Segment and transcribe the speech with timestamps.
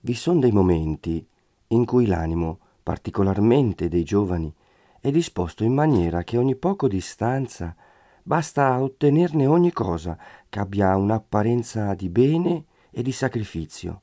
[0.00, 1.22] Vi sono dei momenti
[1.66, 4.50] in cui l'animo, particolarmente dei giovani,
[5.00, 7.74] è disposto in maniera che ogni poco di stanza
[8.22, 10.18] basta ottenerne ogni cosa
[10.48, 14.02] che abbia un'apparenza di bene e di sacrificio.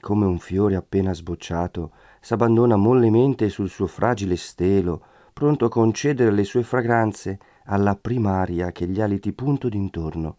[0.00, 5.02] Come un fiore appena sbocciato s'abbandona mollemente sul suo fragile stelo,
[5.32, 10.36] pronto a concedere le sue fragranze alla primaria che gli aliti punto d'intorno.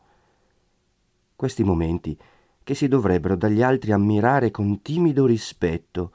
[1.35, 2.17] Questi momenti,
[2.63, 6.11] che si dovrebbero dagli altri ammirare con timido rispetto,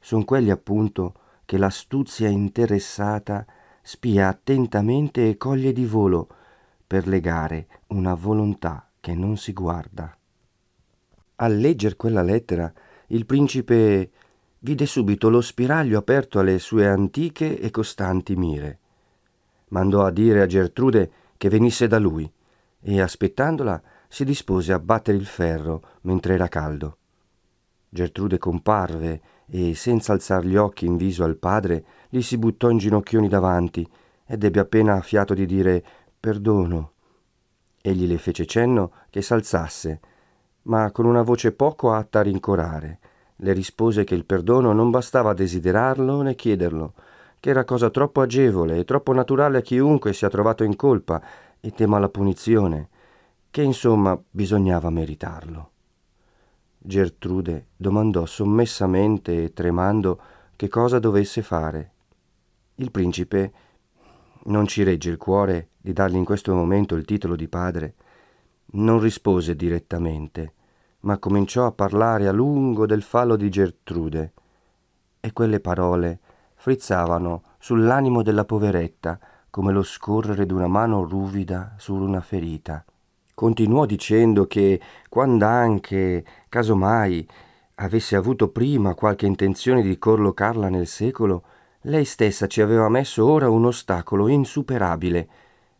[0.00, 1.14] sono quelli appunto
[1.46, 3.46] che l'astuzia interessata
[3.80, 6.28] spia attentamente e coglie di volo
[6.86, 10.14] per legare una volontà che non si guarda.
[11.36, 12.70] Al legger quella lettera,
[13.08, 14.10] il principe
[14.58, 18.78] vide subito lo spiraglio aperto alle sue antiche e costanti mire.
[19.68, 22.30] Mandò a dire a Gertrude che venisse da lui
[22.80, 26.98] e, aspettandola, si dispose a battere il ferro mentre era caldo.
[27.88, 32.78] Gertrude comparve e, senza alzar gli occhi in viso al padre, gli si buttò in
[32.78, 33.88] ginocchioni davanti
[34.26, 35.82] ed ebbe appena fiato di dire
[36.18, 36.92] perdono.
[37.80, 40.00] Egli le fece cenno che s'alzasse,
[40.62, 42.98] ma con una voce poco atta a rincorare.
[43.36, 46.94] Le rispose che il perdono non bastava desiderarlo né chiederlo,
[47.38, 51.22] che era cosa troppo agevole e troppo naturale a chiunque sia trovato in colpa
[51.60, 52.88] e tema la punizione,
[53.50, 55.70] che insomma bisognava meritarlo.
[56.86, 60.20] Gertrude domandò sommessamente e tremando
[60.54, 61.90] che cosa dovesse fare.
[62.76, 63.52] Il principe
[64.44, 67.94] non ci regge il cuore di dargli in questo momento il titolo di padre.
[68.74, 70.52] Non rispose direttamente,
[71.00, 74.32] ma cominciò a parlare a lungo del fallo di Gertrude.
[75.18, 76.20] E quelle parole
[76.54, 79.18] frizzavano sull'animo della poveretta
[79.50, 82.84] come lo scorrere d'una mano ruvida su una ferita.
[83.36, 84.80] Continuò dicendo che
[85.10, 87.28] quand'anche, casomai,
[87.74, 91.42] avesse avuto prima qualche intenzione di collocarla nel secolo,
[91.82, 95.28] lei stessa ci aveva messo ora un ostacolo insuperabile,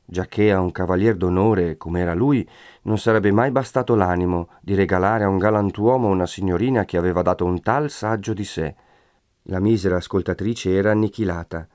[0.04, 2.46] giacché a un cavalier d'onore come era lui
[2.82, 7.46] non sarebbe mai bastato l'animo di regalare a un galantuomo una signorina che aveva dato
[7.46, 8.74] un tal saggio di sé.
[9.44, 11.66] La misera ascoltatrice era annichilata.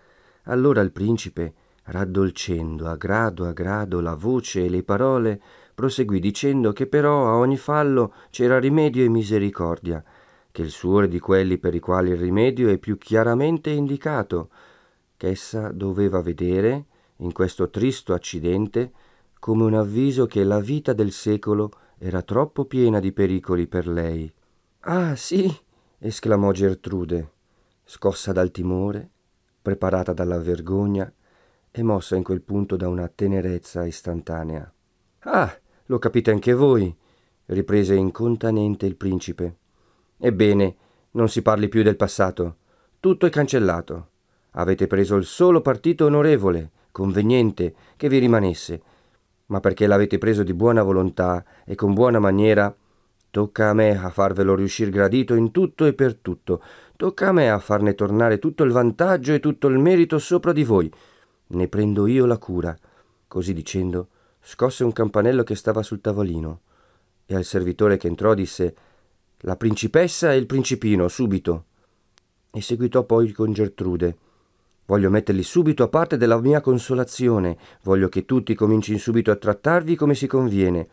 [0.44, 1.53] Allora il principe,
[1.86, 5.42] raddolcendo a grado a grado la voce e le parole,
[5.81, 10.03] proseguì dicendo che però a ogni fallo c'era rimedio e misericordia,
[10.52, 14.50] che il suo è di quelli per i quali il rimedio è più chiaramente indicato,
[15.18, 16.86] ch'essa doveva vedere,
[17.18, 18.92] in questo tristo accidente,
[19.40, 24.31] come un avviso che la vita del secolo era troppo piena di pericoli per lei.
[24.81, 25.52] Ah, sì,
[25.98, 27.31] esclamò Gertrude,
[27.84, 29.09] scossa dal timore,
[29.59, 31.12] preparata dalla vergogna
[31.72, 34.72] e mossa in quel punto da una tenerezza istantanea.
[35.22, 35.61] Ah,
[35.91, 36.96] lo capite anche voi,
[37.47, 39.57] riprese incontanente il principe.
[40.18, 40.75] Ebbene,
[41.12, 42.56] non si parli più del passato.
[43.02, 44.07] Tutto è cancellato.
[44.51, 48.81] Avete preso il solo partito onorevole, conveniente, che vi rimanesse.
[49.47, 52.74] Ma perché l'avete preso di buona volontà e con buona maniera,
[53.30, 56.63] tocca a me a farvelo riuscir gradito in tutto e per tutto.
[56.96, 60.63] Tocca a me a farne tornare tutto il vantaggio e tutto il merito sopra di
[60.63, 60.90] voi.
[61.47, 62.74] Ne prendo io la cura.
[63.28, 64.07] Così dicendo,
[64.41, 66.62] scosse un campanello che stava sul tavolino
[67.25, 68.75] e al servitore che entrò disse
[69.41, 71.66] La principessa e il principino, subito.
[72.51, 74.18] E seguitò poi con Gertrude.
[74.85, 79.96] Voglio metterli subito a parte della mia consolazione, voglio che tutti comincino subito a trattarvi
[79.96, 80.90] come si conviene.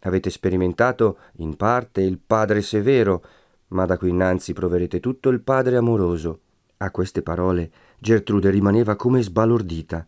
[0.00, 3.24] Avete sperimentato, in parte, il Padre severo,
[3.68, 6.40] ma da qui innanzi proverete tutto il Padre amoroso.
[6.78, 10.06] A queste parole Gertrude rimaneva come sbalordita.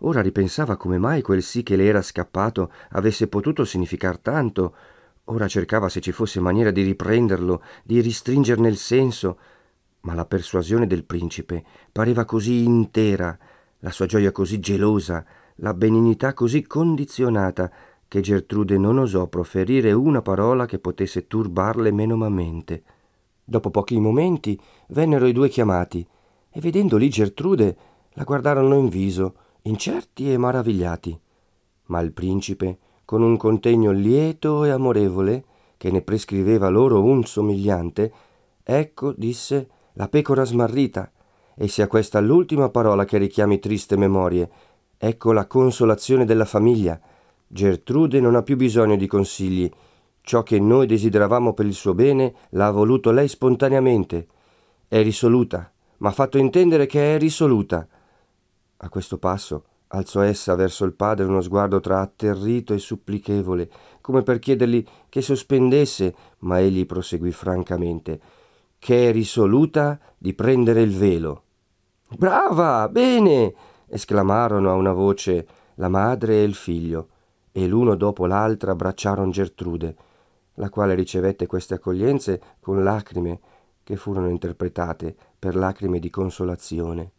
[0.00, 4.74] Ora ripensava come mai quel sì che le era scappato avesse potuto significar tanto.
[5.24, 9.38] Ora cercava se ci fosse maniera di riprenderlo, di ristringerne il senso.
[10.00, 13.36] Ma la persuasione del principe pareva così intera,
[13.80, 15.24] la sua gioia così gelosa,
[15.56, 17.70] la benignità così condizionata,
[18.06, 22.82] che Gertrude non osò proferire una parola che potesse turbarle menomamente.
[23.42, 26.06] Dopo pochi momenti vennero i due chiamati,
[26.50, 27.76] e vedendo lì Gertrude
[28.12, 29.34] la guardarono in viso,
[29.66, 31.18] incerti e maravigliati.
[31.86, 35.44] Ma il principe, con un contegno lieto e amorevole,
[35.76, 38.12] che ne prescriveva loro un somigliante,
[38.62, 41.12] ecco, disse, la pecora smarrita,
[41.54, 44.50] e sia questa l'ultima parola che richiami triste memorie,
[44.98, 46.98] Ecco la consolazione della famiglia.
[47.46, 49.70] Gertrude non ha più bisogno di consigli.
[50.22, 54.26] Ciò che noi desideravamo per il suo bene l'ha voluto lei spontaneamente.
[54.88, 57.86] È risoluta, ma ha fatto intendere che è risoluta.
[58.78, 63.70] A questo passo alzò essa verso il padre uno sguardo tra atterrito e supplichevole,
[64.00, 68.20] come per chiedergli che sospendesse, ma egli proseguì francamente,
[68.78, 71.42] che è risoluta di prendere il velo.
[72.16, 73.54] Brava, bene!
[73.88, 75.46] esclamarono a una voce
[75.76, 77.08] la madre e il figlio,
[77.52, 79.96] e l'uno dopo l'altra abbracciarono Gertrude,
[80.54, 83.40] la quale ricevette queste accoglienze con lacrime
[83.82, 87.12] che furono interpretate per lacrime di consolazione.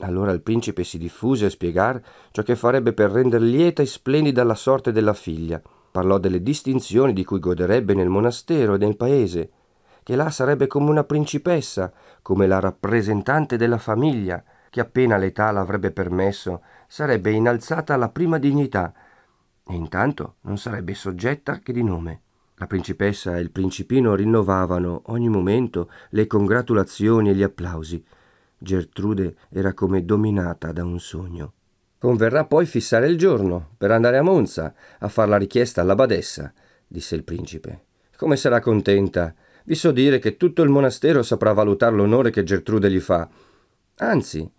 [0.00, 2.00] Allora il principe si diffuse a spiegar
[2.30, 5.60] ciò che farebbe per rendere lieta e splendida la sorte della figlia.
[5.90, 9.50] Parlò delle distinzioni di cui goderebbe nel monastero e nel paese,
[10.04, 11.92] che là sarebbe come una principessa,
[12.22, 18.92] come la rappresentante della famiglia, che appena l'età l'avrebbe permesso, sarebbe innalzata alla prima dignità,
[19.66, 22.22] e intanto non sarebbe soggetta che di nome.
[22.54, 28.04] La principessa e il principino rinnovavano ogni momento le congratulazioni e gli applausi.
[28.58, 31.52] Gertrude era come dominata da un sogno.
[31.98, 36.52] Converrà poi fissare il giorno per andare a Monza a far la richiesta alla badessa,
[36.86, 37.84] disse il principe.
[38.16, 39.34] Come sarà contenta.
[39.64, 43.28] Vi so dire che tutto il monastero saprà valutare l'onore che Gertrude gli fa.
[43.96, 44.50] Anzi,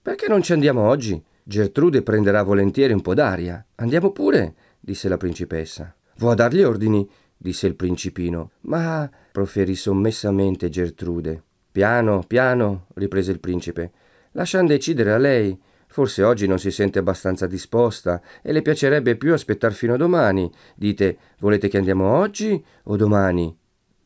[0.00, 1.22] perché non ci andiamo oggi?
[1.42, 3.64] Gertrude prenderà volentieri un po' d'aria.
[3.76, 5.94] Andiamo pure, disse la principessa.
[6.16, 7.08] Vuoi dargli ordini?
[7.36, 8.52] disse il principino.
[8.62, 11.42] Ma proferì sommessamente Gertrude.
[11.74, 13.90] Piano, piano, riprese il principe.
[14.34, 15.60] Lasciamo decidere a lei.
[15.88, 20.48] Forse oggi non si sente abbastanza disposta e le piacerebbe più aspettar fino a domani.
[20.76, 23.58] Dite, volete che andiamo oggi o domani?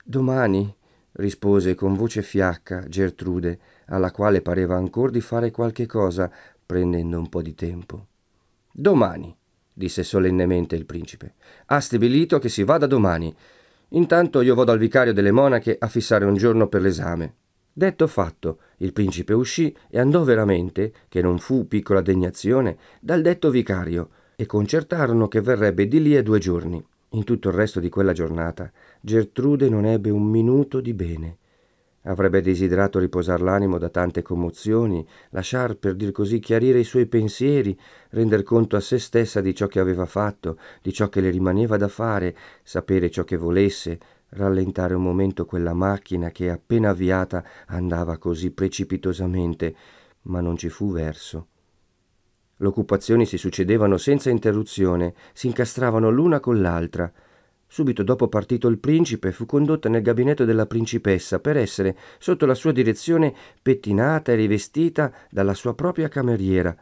[0.03, 0.75] Domani,
[1.13, 6.33] rispose con voce fiacca Gertrude, alla quale pareva ancor di fare qualche cosa,
[6.65, 8.07] prendendo un po' di tempo.
[8.73, 9.37] Domani,
[9.71, 11.35] disse solennemente il principe.
[11.67, 13.37] Ha stabilito che si vada domani.
[13.89, 17.35] Intanto io vado al vicario delle monache a fissare un giorno per l'esame.
[17.79, 23.51] Detto fatto, il principe uscì e andò veramente, che non fu piccola degnazione, dal detto
[23.51, 26.85] vicario, e concertarono che verrebbe di lì a due giorni.
[27.11, 28.69] In tutto il resto di quella giornata
[29.01, 31.37] Gertrude non ebbe un minuto di bene.
[32.03, 37.79] Avrebbe desiderato riposar l'animo da tante commozioni, lasciar, per dir così, chiarire i suoi pensieri,
[38.11, 41.77] render conto a se stessa di ciò che aveva fatto, di ciò che le rimaneva
[41.77, 42.35] da fare,
[42.65, 49.75] sapere ciò che volesse, rallentare un momento quella macchina che appena avviata andava così precipitosamente,
[50.23, 51.47] ma non ci fu verso.
[52.57, 57.11] Le occupazioni si succedevano senza interruzione, si incastravano l'una con l'altra.
[57.71, 62.55] Subito dopo partito il principe, fu condotta nel gabinetto della principessa per essere, sotto la
[62.55, 63.33] sua direzione,
[63.63, 66.77] pettinata e rivestita dalla sua propria cameriera.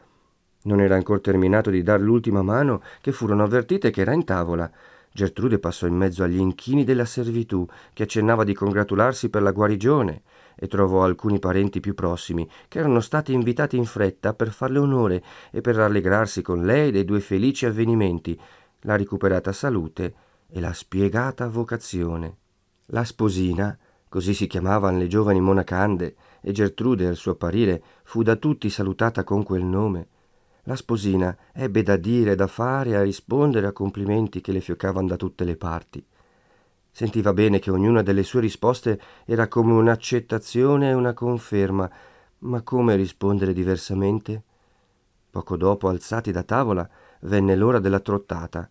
[0.63, 4.69] Non era ancora terminato di dar l'ultima mano che furono avvertite che era in tavola.
[5.17, 10.21] Gertrude passò in mezzo agli inchini della servitù, che accennava di congratularsi per la guarigione,
[10.55, 15.23] e trovò alcuni parenti più prossimi, che erano stati invitati in fretta per farle onore
[15.49, 18.39] e per rallegrarsi con lei dei due felici avvenimenti,
[18.81, 20.13] la ricuperata salute
[20.47, 22.37] e la spiegata vocazione.
[22.89, 23.75] La sposina,
[24.07, 29.23] così si chiamavano le giovani monacande, e Gertrude al suo apparire fu da tutti salutata
[29.23, 30.09] con quel nome.
[30.67, 35.15] La sposina ebbe da dire, da fare, a rispondere a complimenti che le fiocavano da
[35.15, 36.05] tutte le parti.
[36.91, 41.89] Sentiva bene che ognuna delle sue risposte era come un'accettazione e una conferma,
[42.39, 44.43] ma come rispondere diversamente?
[45.29, 46.87] Poco dopo, alzati da tavola,
[47.21, 48.69] venne l'ora della trottata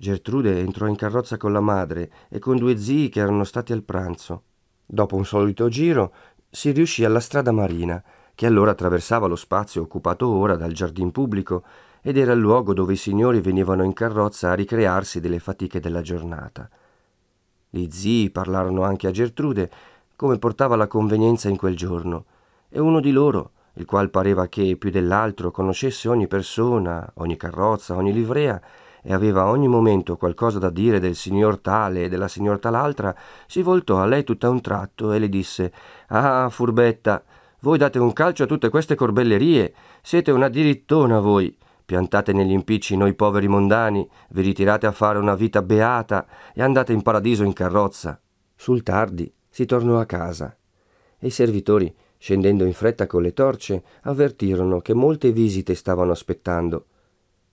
[0.00, 3.82] Gertrude entrò in carrozza con la madre e con due zii che erano stati al
[3.82, 4.42] pranzo.
[4.86, 6.14] Dopo un solito giro
[6.48, 8.00] si riuscì alla strada marina,
[8.38, 11.64] che allora attraversava lo spazio occupato ora dal giardin pubblico
[12.00, 16.02] ed era il luogo dove i signori venivano in carrozza a ricrearsi delle fatiche della
[16.02, 16.70] giornata.
[17.68, 19.68] Gli zii parlarono anche a Gertrude
[20.14, 22.26] come portava la convenienza in quel giorno,
[22.68, 27.96] e uno di loro, il qual pareva che più dell'altro conoscesse ogni persona, ogni carrozza,
[27.96, 28.62] ogni livrea,
[29.02, 33.12] e aveva ogni momento qualcosa da dire del signor tale e della signor tal'altra,
[33.48, 35.72] si voltò a lei tutto a un tratto e le disse
[36.06, 37.24] Ah, furbetta,
[37.60, 41.56] voi date un calcio a tutte queste corbellerie, siete una dirittona voi.
[41.84, 46.92] Piantate negli impicci noi poveri mondani, vi ritirate a fare una vita beata e andate
[46.92, 48.20] in paradiso in carrozza.
[48.54, 50.56] Sul tardi si tornò a casa
[51.18, 56.86] e i servitori, scendendo in fretta con le torce, avvertirono che molte visite stavano aspettando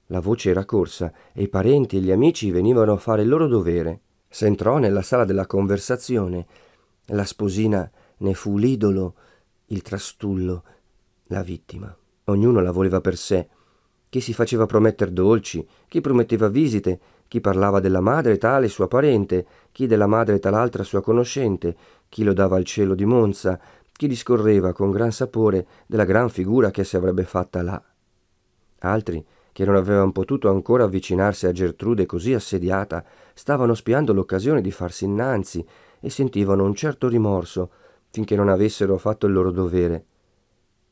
[0.10, 3.48] la voce era corsa e i parenti e gli amici venivano a fare il loro
[3.48, 4.02] dovere.
[4.28, 6.46] S'entrò nella sala della conversazione.
[7.08, 9.16] La sposina ne fu l'idolo,
[9.68, 10.64] il trastullo,
[11.28, 11.96] la vittima.
[12.26, 13.50] Ognuno la voleva per sé.
[14.10, 19.46] chi si faceva prometter dolci, chi prometteva visite, chi parlava della madre tale sua parente,
[19.72, 21.76] chi della madre tal'altra sua conoscente,
[22.08, 23.60] chi lodava il cielo di Monza,
[23.92, 27.84] chi discorreva con gran sapore della gran figura che si avrebbe fatta là.
[28.80, 33.04] Altri, che non avevano potuto ancora avvicinarsi a Gertrude così assediata,
[33.34, 35.66] stavano spiando l'occasione di farsi innanzi
[36.00, 37.72] e sentivano un certo rimorso
[38.16, 40.06] finché non avessero fatto il loro dovere.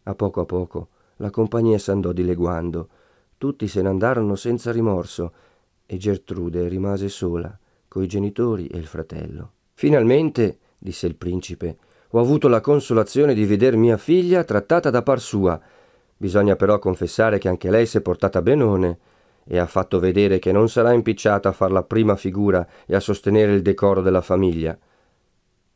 [0.03, 2.89] A poco a poco la compagnia s'andò dileguando,
[3.38, 5.32] tutti se ne andarono senza rimorso
[5.86, 9.51] e Gertrude rimase sola coi genitori e il fratello.
[9.74, 11.77] Finalmente, disse il principe,
[12.10, 15.58] ho avuto la consolazione di veder mia figlia trattata da par sua.
[16.18, 19.00] Bisogna però confessare che anche lei s'è portata benone
[19.46, 23.00] e ha fatto vedere che non sarà impicciata a far la prima figura e a
[23.00, 24.77] sostenere il decoro della famiglia.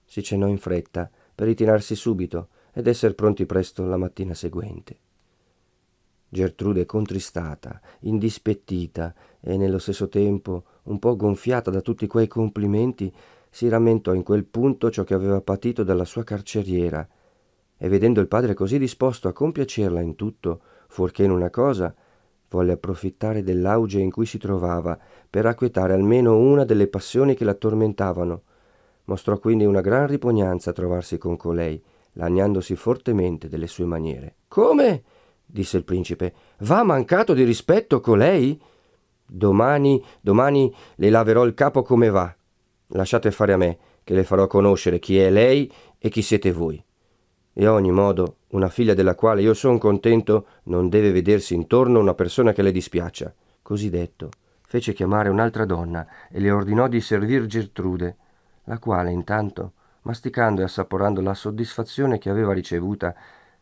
[0.03, 4.97] Si cenò in fretta per ritirarsi subito ed essere pronti presto la mattina seguente.
[6.27, 13.13] Gertrude contristata, indispettita e nello stesso tempo un po' gonfiata da tutti quei complimenti,
[13.51, 17.07] si rammentò in quel punto ciò che aveva patito dalla sua carceriera,
[17.77, 21.93] e vedendo il padre così disposto a compiacerla in tutto, fuorché in una cosa,
[22.49, 24.97] volle approfittare dell'auge in cui si trovava
[25.29, 28.41] per acquietare almeno una delle passioni che la tormentavano.
[29.07, 31.81] Mostrò quindi una gran ripugnanza a trovarsi con colei,
[32.13, 34.35] lagnandosi fortemente delle sue maniere.
[34.47, 35.03] Come?
[35.45, 36.33] disse il principe.
[36.59, 38.59] Va mancato di rispetto colei?
[39.25, 42.33] Domani, domani le laverò il capo come va.
[42.87, 46.81] Lasciate fare a me, che le farò conoscere chi è lei e chi siete voi.
[47.53, 51.99] E a ogni modo, una figlia della quale io son contento non deve vedersi intorno
[51.99, 53.33] una persona che le dispiaccia.
[53.61, 54.29] Così detto,
[54.67, 58.17] fece chiamare un'altra donna e le ordinò di servir Gertrude,
[58.67, 63.15] la quale intanto, masticando e assaporando la soddisfazione che aveva ricevuta,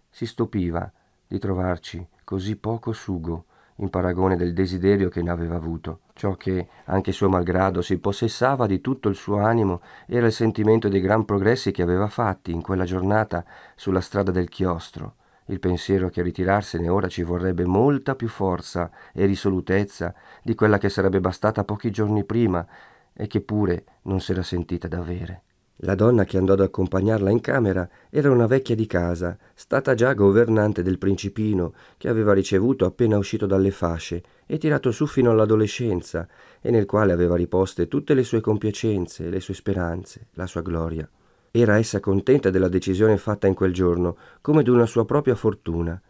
[0.10, 0.92] si stupiva
[1.28, 3.46] di trovarci così poco sugo
[3.80, 6.00] in paragone del desiderio che ne aveva avuto.
[6.14, 10.88] Ciò che, anche suo malgrado, si possessava di tutto il suo animo era il sentimento
[10.88, 13.44] dei gran progressi che aveva fatti in quella giornata
[13.76, 15.16] sulla strada del chiostro,
[15.48, 20.78] il pensiero che a ritirarsene ora ci vorrebbe molta più forza e risolutezza di quella
[20.78, 22.66] che sarebbe bastata pochi giorni prima
[23.16, 25.44] e che pure non s'era sentita d'avere.
[25.80, 30.14] La donna che andò ad accompagnarla in camera era una vecchia di casa, stata già
[30.14, 36.28] governante del principino, che aveva ricevuto appena uscito dalle fasce e tirato su fino all'adolescenza,
[36.62, 41.10] e nel quale aveva riposte tutte le sue compiacenze, le sue speranze, la sua gloria.
[41.52, 46.02] Era essa contenta della decisione fatta in quel giorno, come d'una sua propria fortuna,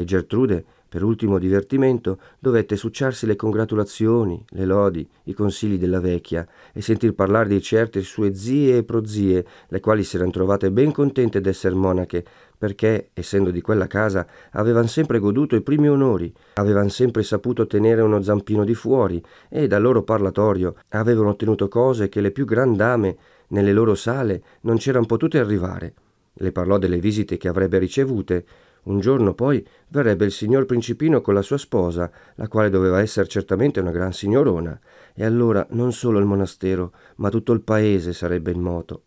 [0.00, 6.44] e Gertrude per ultimo divertimento dovette succiarsi le congratulazioni, le lodi, i consigli della vecchia
[6.72, 10.90] e sentir parlare di certe sue zie e prozie, le quali si erano trovate ben
[10.90, 12.24] contente d'esser monache,
[12.58, 18.02] perché, essendo di quella casa, avevan sempre goduto i primi onori, avevan sempre saputo tenere
[18.02, 22.74] uno zampino di fuori e dal loro parlatorio avevano ottenuto cose che le più gran
[22.74, 23.16] dame
[23.48, 25.94] nelle loro sale non c'eran potute arrivare.
[26.32, 28.44] Le parlò delle visite che avrebbe ricevute,
[28.82, 33.28] un giorno poi verrebbe il signor Principino con la sua sposa, la quale doveva essere
[33.28, 34.78] certamente una gran signorona,
[35.14, 39.02] e allora non solo il monastero, ma tutto il paese sarebbe in moto.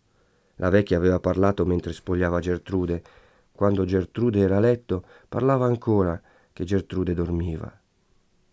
[0.57, 3.01] La vecchia aveva parlato mentre spogliava Gertrude.
[3.51, 7.71] Quando Gertrude era a letto, parlava ancora che Gertrude dormiva.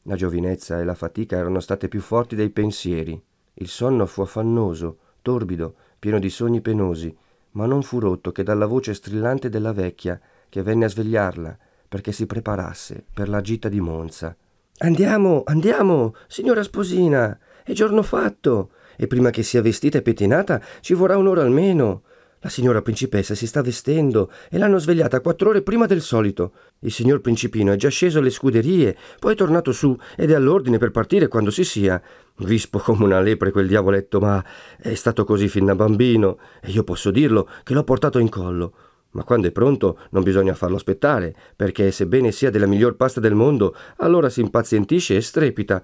[0.05, 3.23] La giovinezza e la fatica erano state più forti dei pensieri.
[3.55, 7.15] Il sonno fu affannoso, torbido, pieno di sogni penosi,
[7.53, 10.19] ma non fu rotto che dalla voce strillante della vecchia
[10.51, 11.57] che venne a svegliarla
[11.91, 14.37] perché si preparasse per la gita di Monza.
[14.79, 20.95] Andiamo, andiamo, signora sposina, è giorno fatto, e prima che sia vestita e pettinata ci
[20.95, 22.03] vorrà un'ora almeno.
[22.43, 26.53] La signora principessa si sta vestendo e l'hanno svegliata quattro ore prima del solito.
[26.79, 30.79] Il signor principino è già sceso alle scuderie, poi è tornato su ed è all'ordine
[30.79, 32.01] per partire quando si sia.
[32.39, 34.43] Vispo come una lepre quel diavoletto, ma
[34.79, 38.73] è stato così fin da bambino, e io posso dirlo che l'ho portato in collo.
[39.13, 43.35] Ma quando è pronto non bisogna farlo aspettare, perché sebbene sia della miglior pasta del
[43.35, 45.83] mondo, allora si impazientisce e strepita.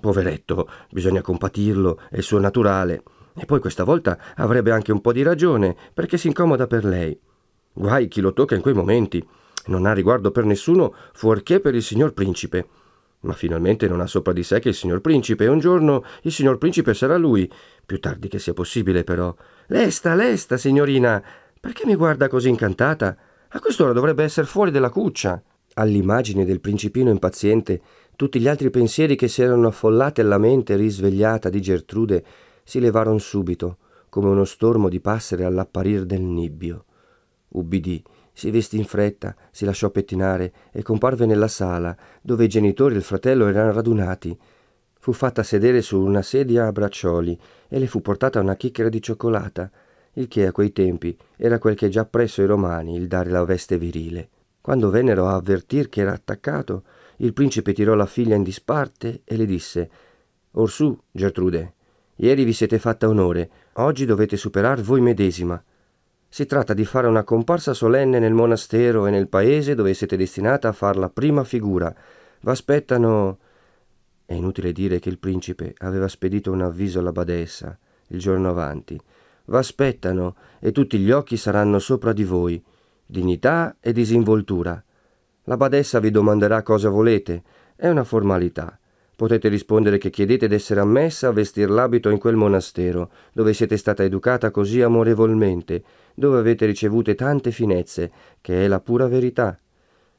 [0.00, 3.02] Poveretto, bisogna compatirlo, è il suo naturale.
[3.36, 7.18] E poi questa volta avrebbe anche un po' di ragione, perché si incomoda per lei.
[7.72, 9.24] Guai chi lo tocca in quei momenti.
[9.66, 12.66] Non ha riguardo per nessuno fuorché per il signor principe.
[13.20, 16.32] Ma finalmente non ha sopra di sé che il signor principe, e un giorno il
[16.32, 17.50] signor principe sarà lui.
[17.84, 19.34] Più tardi che sia possibile, però.
[19.68, 21.22] Lesta, lesta, signorina,
[21.64, 23.16] perché mi guarda così incantata?
[23.48, 25.42] A quest'ora dovrebbe essere fuori della cuccia.
[25.76, 27.80] All'immagine del principino impaziente,
[28.16, 32.22] tutti gli altri pensieri che si erano affollati alla mente risvegliata di Gertrude
[32.64, 33.78] si levarono subito,
[34.10, 36.84] come uno stormo di passere all'apparir del nibbio.
[37.48, 38.04] Ubbidì
[38.34, 42.98] si vestì in fretta, si lasciò pettinare e comparve nella sala, dove i genitori e
[42.98, 44.38] il fratello erano radunati.
[44.98, 49.00] Fu fatta sedere su una sedia a braccioli e le fu portata una chicchera di
[49.00, 49.70] cioccolata,
[50.14, 53.44] il che a quei tempi era quel che già presso i romani il dare la
[53.44, 54.28] veste virile.
[54.60, 56.84] Quando vennero a avvertir che era attaccato,
[57.18, 59.90] il principe tirò la figlia in disparte e le disse
[60.52, 61.74] Orsù, Gertrude,
[62.16, 65.62] ieri vi siete fatta onore, oggi dovete superar voi medesima.
[66.28, 70.68] Si tratta di fare una comparsa solenne nel monastero e nel paese dove siete destinata
[70.68, 71.94] a far la prima figura.
[72.40, 73.38] V'aspettano
[74.26, 77.76] è inutile dire che il principe aveva spedito un avviso alla badessa
[78.08, 79.00] il giorno avanti.
[79.46, 82.62] V'aspettano e tutti gli occhi saranno sopra di voi.
[83.04, 84.82] Dignità e disinvoltura.
[85.44, 87.42] La badessa vi domanderà cosa volete.
[87.76, 88.78] È una formalità.
[89.16, 94.02] Potete rispondere che chiedete d'essere ammessa a vestir l'abito in quel monastero, dove siete stata
[94.02, 95.84] educata così amorevolmente,
[96.14, 98.10] dove avete ricevute tante finezze,
[98.40, 99.58] che è la pura verità.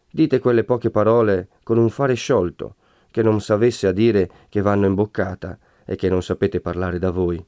[0.10, 2.76] Dite quelle poche parole con un fare sciolto,
[3.12, 7.46] che non s'avesse a dire che vanno imboccata e che non sapete parlare da voi.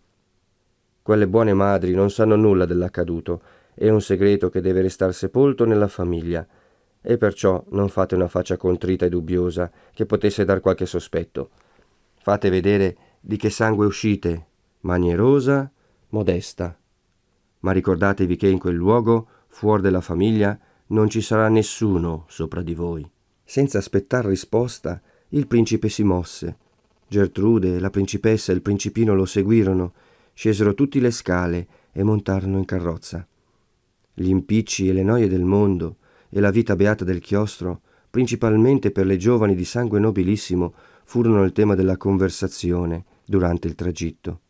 [1.08, 3.42] Quelle buone madri non sanno nulla dell'accaduto,
[3.74, 6.46] è un segreto che deve restar sepolto nella famiglia,
[7.02, 11.52] e perciò non fate una faccia contrita e dubbiosa che potesse dar qualche sospetto.
[12.18, 14.48] Fate vedere di che sangue uscite,
[14.82, 15.72] manierosa,
[16.10, 16.78] modesta.
[17.60, 22.76] Ma ricordatevi che in quel luogo, fuori della famiglia, non ci sarà nessuno sopra di
[22.76, 23.10] voi.
[23.46, 26.58] Senza aspettar risposta, il principe si mosse.
[27.08, 29.94] Gertrude, la principessa e il principino lo seguirono,
[30.38, 33.28] scesero tutti le scale e montarono in carrozza.
[34.14, 35.96] Gli impicci e le noie del mondo
[36.30, 40.76] e la vita beata del chiostro, principalmente per le giovani di sangue nobilissimo,
[41.06, 44.42] furono il tema della conversazione durante il tragitto.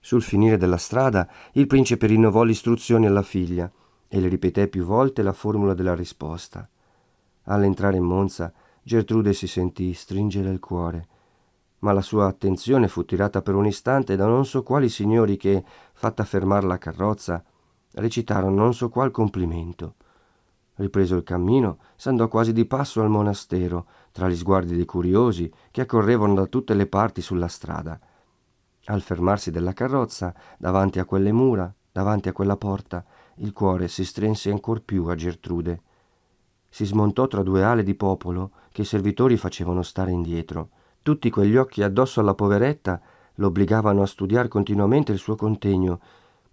[0.00, 3.70] Sul finire della strada il principe rinnovò le istruzioni alla figlia
[4.08, 6.68] e le ripeté più volte la formula della risposta.
[7.44, 11.06] All'entrare in Monza Gertrude si sentì stringere il cuore,
[11.80, 15.64] ma la sua attenzione fu tirata per un istante da non so quali signori che,
[15.92, 17.42] fatta fermar la carrozza,
[17.92, 19.94] recitarono non so qual complimento.
[20.74, 25.80] Ripreso il cammino, s'andò quasi di passo al monastero, tra gli sguardi dei curiosi che
[25.80, 27.98] accorrevano da tutte le parti sulla strada.
[28.86, 33.04] Al fermarsi della carrozza, davanti a quelle mura, davanti a quella porta,
[33.36, 35.82] il cuore si strinse ancor più a Gertrude
[36.76, 40.68] si smontò tra due ale di popolo che i servitori facevano stare indietro.
[41.06, 43.00] Tutti quegli occhi addosso alla poveretta
[43.34, 46.00] l'obbligavano a studiare continuamente il suo contegno,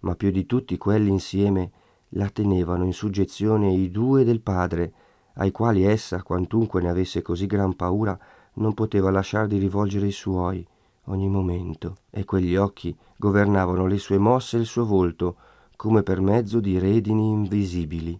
[0.02, 1.72] ma più di tutti quelli insieme
[2.10, 4.92] la tenevano in suggezione i due del padre,
[5.34, 8.16] ai quali essa, quantunque ne avesse così gran paura,
[8.52, 10.64] non poteva lasciar di rivolgere i suoi
[11.06, 15.34] ogni momento, e quegli occhi governavano le sue mosse e il suo volto,
[15.74, 18.16] come per mezzo di redini invisibili.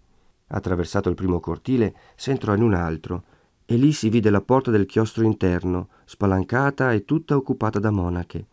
[0.48, 3.22] Attraversato il primo cortile, s'entrò in un altro,
[3.66, 8.46] e lì si vide la porta del chiostro interno, spalancata e tutta occupata da monache.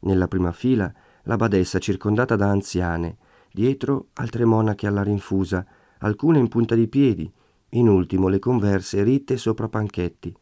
[0.00, 0.92] Nella prima fila
[1.24, 3.16] la badessa circondata da anziane,
[3.52, 5.66] dietro altre monache alla rinfusa,
[5.98, 7.30] alcune in punta di piedi,
[7.70, 10.34] in ultimo le converse ritte sopra panchetti.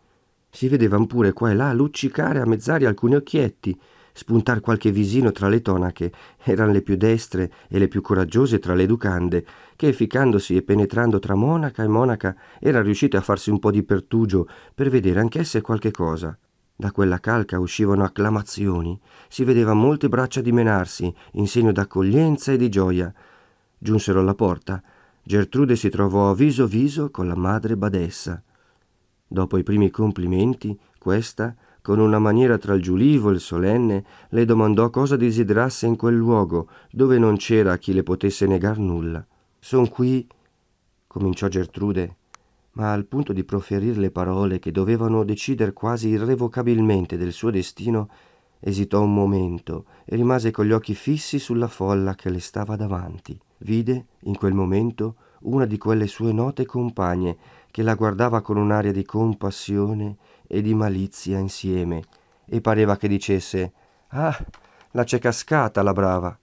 [0.51, 3.79] Si vedevan pure qua e là luccicare a mezz'aria alcuni occhietti,
[4.19, 6.11] spuntar qualche visino tra le tonache,
[6.43, 11.21] eran le più destre e le più coraggiose tra le educande, che ficcandosi e penetrando
[11.21, 15.61] tra monaca e monaca era riuscite a farsi un po' di pertugio per vedere anch'esse
[15.61, 16.37] qualche cosa.
[16.75, 22.69] Da quella calca uscivano acclamazioni, si vedeva molte braccia dimenarsi in segno d'accoglienza e di
[22.69, 23.15] gioia.
[23.79, 24.83] Giunsero alla porta.
[25.23, 28.43] Gertrude si trovò viso viso con la madre badessa.
[29.29, 34.45] Dopo i primi complimenti, questa con una maniera tra il giulivo e il solenne, le
[34.45, 39.25] domandò cosa desiderasse in quel luogo, dove non c'era chi le potesse negar nulla.
[39.59, 40.27] Son qui,
[41.07, 42.17] cominciò Gertrude,
[42.73, 48.09] ma al punto di proferir le parole che dovevano decidere quasi irrevocabilmente del suo destino,
[48.61, 53.39] esitò un momento e rimase con gli occhi fissi sulla folla che le stava davanti.
[53.59, 57.37] Vide, in quel momento, una di quelle sue note compagne
[57.71, 60.17] che la guardava con un'aria di compassione
[60.49, 62.03] e di malizia insieme,
[62.45, 63.73] e pareva che dicesse
[64.09, 64.37] Ah,
[64.93, 66.37] la c'è cascata la brava.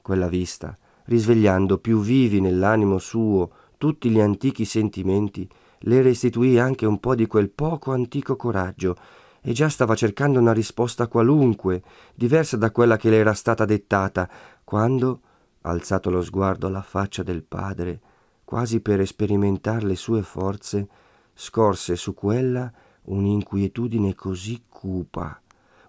[0.00, 5.48] Quella vista, risvegliando più vivi nell'animo suo tutti gli antichi sentimenti,
[5.80, 8.96] le restituì anche un po' di quel poco antico coraggio,
[9.40, 11.82] e già stava cercando una risposta qualunque,
[12.14, 14.30] diversa da quella che le era stata dettata,
[14.62, 15.20] quando,
[15.62, 18.00] alzato lo sguardo alla faccia del padre,
[18.44, 20.88] quasi per sperimentar le sue forze,
[21.34, 22.72] scorse su quella
[23.04, 25.40] un'inquietudine così cupa,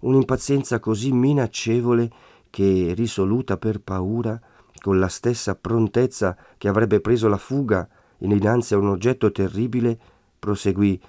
[0.01, 2.11] un'impazienza così minaccevole
[2.49, 4.39] che, risoluta per paura,
[4.79, 7.87] con la stessa prontezza che avrebbe preso la fuga
[8.19, 9.97] innanzi a un oggetto terribile,
[10.39, 10.99] proseguì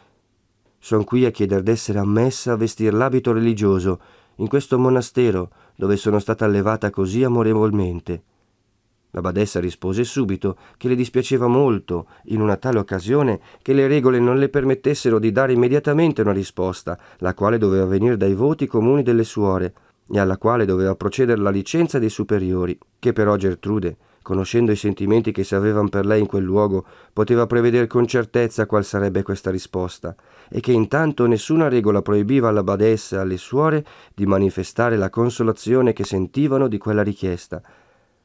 [0.79, 4.01] Son qui a chieder d'essere ammessa a vestir l'abito religioso
[4.37, 8.23] in questo monastero dove sono stata allevata così amorevolmente.
[9.15, 14.19] La badessa rispose subito che le dispiaceva molto in una tale occasione che le regole
[14.19, 19.05] non le permettessero di dare immediatamente una risposta, la quale doveva venire dai voti comuni
[19.05, 19.73] delle suore
[20.11, 25.31] e alla quale doveva procedere la licenza dei superiori, che però Gertrude, conoscendo i sentimenti
[25.31, 29.53] che si avevano per lei in quel luogo, poteva prevedere con certezza qual sarebbe questa
[29.53, 30.17] risposta,
[30.51, 35.93] e che intanto nessuna regola proibiva alla badessa e alle suore di manifestare la consolazione
[35.93, 37.63] che sentivano di quella richiesta,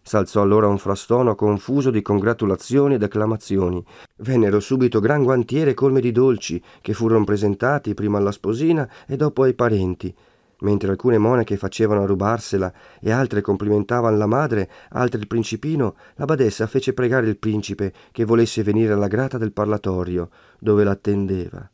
[0.02, 3.84] S'alzò allora un frastono confuso di congratulazioni ed acclamazioni.
[4.18, 9.44] Vennero subito gran guantiere colme di dolci, che furono presentati prima alla sposina e dopo
[9.44, 10.16] ai parenti.
[10.62, 16.26] Mentre alcune monache facevano a rubarsela e altre complimentavano la madre, altre il principino, la
[16.26, 21.70] badessa fece pregare il principe che volesse venire alla grata del parlatorio, dove l'attendeva.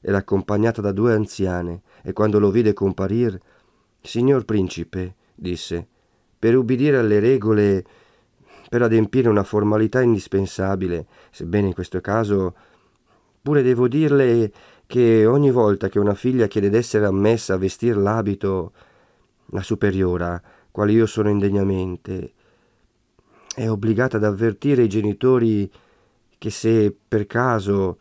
[0.00, 3.38] Era accompagnata da due anziane, e quando lo vide comparir,
[4.00, 5.88] Signor principe, disse,
[6.40, 7.84] per ubbidire alle regole,
[8.70, 12.54] per adempiere una formalità indispensabile, sebbene in questo caso
[13.42, 14.50] pure devo dirle
[14.86, 18.72] che ogni volta che una figlia chiede d'essere ammessa a vestir l'abito,
[19.50, 22.32] la superiora, quale io sono indegnamente,
[23.54, 25.70] è obbligata ad avvertire i genitori
[26.38, 27.98] che se per caso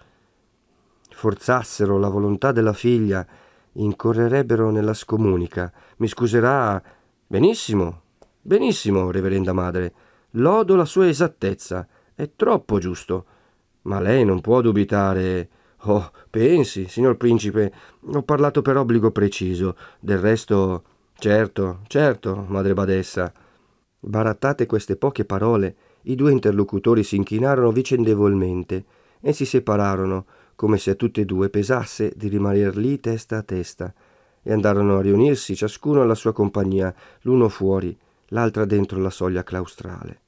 [1.09, 3.25] forzassero la volontà della figlia,
[3.73, 5.71] incorrerebbero nella scomunica.
[5.97, 6.81] Mi scuserà
[7.27, 8.01] benissimo,
[8.41, 9.93] Benissimo, reverenda madre,
[10.31, 13.25] lodo la sua esattezza, è troppo giusto.
[13.83, 15.49] Ma lei non può dubitare.
[15.83, 17.71] Oh, pensi, signor principe,
[18.01, 19.75] ho parlato per obbligo preciso.
[19.99, 20.83] Del resto.
[21.15, 23.31] Certo, certo, madre badessa.
[23.99, 28.85] Barattate queste poche parole, i due interlocutori si inchinarono vicendevolmente
[29.19, 30.25] e si separarono,
[30.55, 33.93] come se a tutte e due pesasse di rimaner lì testa a testa,
[34.41, 37.97] e andarono a riunirsi ciascuno alla sua compagnia, l'uno fuori,
[38.29, 40.21] l'altra dentro la soglia claustrale.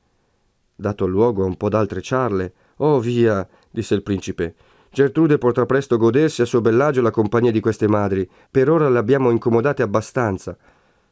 [0.75, 4.55] Dato luogo a un po' d'altre ciarle, oh via, disse il principe,
[4.93, 8.29] Gertrude potrà presto godersi a suo bellagio la compagnia di queste madri.
[8.51, 10.57] Per ora le abbiamo incomodate abbastanza.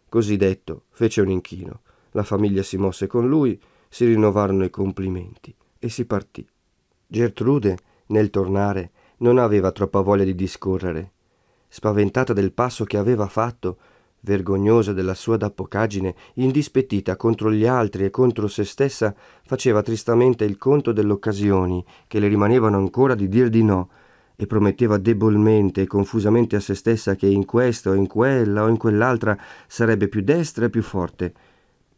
[0.10, 1.80] Così detto, fece un inchino.
[2.12, 6.46] La famiglia si mosse con lui, si rinnovarono i complimenti e si partì.
[7.08, 11.12] Gertrude, nel tornare, non aveva troppa voglia di discorrere.
[11.70, 13.78] Spaventata del passo che aveva fatto,
[14.22, 20.58] vergognosa della sua dappocaggine, indispettita contro gli altri e contro se stessa, faceva tristamente il
[20.58, 23.90] conto delle occasioni che le rimanevano ancora di dir di no,
[24.42, 28.70] e prometteva debolmente e confusamente a se stessa che in questa o in quella o
[28.70, 31.34] in quell'altra sarebbe più destra e più forte.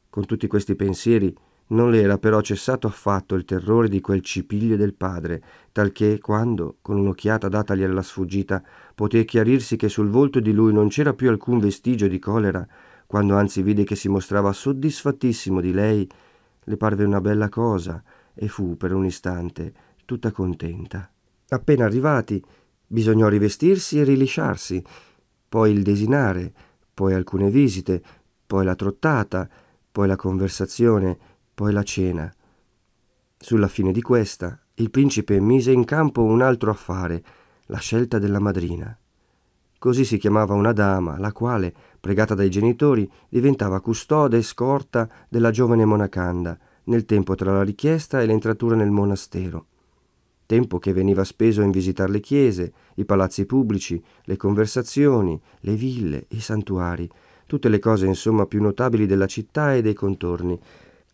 [0.10, 1.32] Con tutti questi pensieri
[1.72, 6.78] non le era però cessato affatto il terrore di quel cipiglio del padre, talché quando,
[6.82, 8.64] con un'occhiata datagli alla sfuggita,
[8.96, 12.66] poté chiarirsi che sul volto di lui non c'era più alcun vestigio di colera,
[13.08, 16.10] quando anzi vide che si mostrava soddisfattissimo di lei,
[16.64, 18.02] le parve una bella cosa
[18.34, 19.74] e fu per un istante
[20.06, 21.10] tutta contenta.
[21.50, 22.44] Appena arrivati,
[22.86, 24.84] bisognò rivestirsi e rilisciarsi,
[25.48, 26.54] poi il desinare,
[26.94, 28.02] poi alcune visite,
[28.46, 29.50] poi la trottata,
[29.92, 31.18] poi la conversazione,
[31.62, 32.34] poi la cena.
[33.38, 37.24] Sulla fine di questa, il principe mise in campo un altro affare,
[37.68, 38.98] la scelta della madrina.
[39.78, 45.52] Così si chiamava una dama, la quale, pregata dai genitori, diventava custode e scorta della
[45.52, 49.68] giovane monacanda, nel tempo tra la richiesta e l'entratura nel monastero.
[50.48, 56.26] Tempo che veniva speso in visitare le chiese, i palazzi pubblici, le conversazioni, le ville,
[56.30, 57.08] i santuari,
[57.46, 60.60] tutte le cose insomma più notabili della città e dei contorni,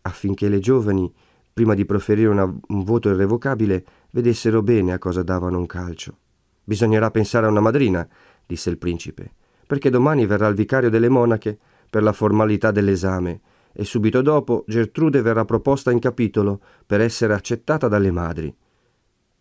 [0.08, 1.12] affinché le giovani,
[1.52, 6.16] prima di proferire una, un voto irrevocabile, vedessero bene a cosa davano un calcio.
[6.64, 8.06] Bisognerà pensare a una madrina,
[8.46, 9.32] disse il principe,
[9.66, 13.40] perché domani verrà il vicario delle monache per la formalità dell'esame
[13.72, 18.54] e subito dopo Gertrude verrà proposta in capitolo per essere accettata dalle madri.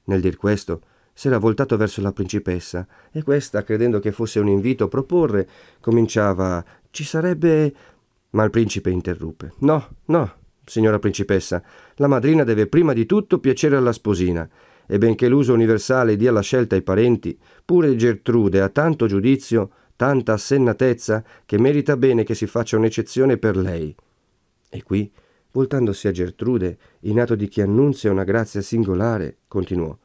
[0.06, 0.82] Nel dir questo,
[1.14, 5.50] s'era voltato verso la principessa e questa, credendo che fosse un invito a proporre,
[5.82, 7.76] cominciava ci sarebbe.
[8.30, 9.54] Ma il principe interruppe.
[9.60, 10.34] No, no,
[10.68, 11.64] signora principessa,
[11.96, 14.48] la madrina deve prima di tutto piacere alla sposina,
[14.86, 20.34] e benché l'uso universale dia la scelta ai parenti, pure Gertrude ha tanto giudizio, tanta
[20.34, 23.96] assennatezza, che merita bene che si faccia un'eccezione per lei.
[24.70, 25.12] E qui,
[25.52, 29.98] voltandosi a Gertrude, in atto di chi annunzia una grazia singolare, continuò.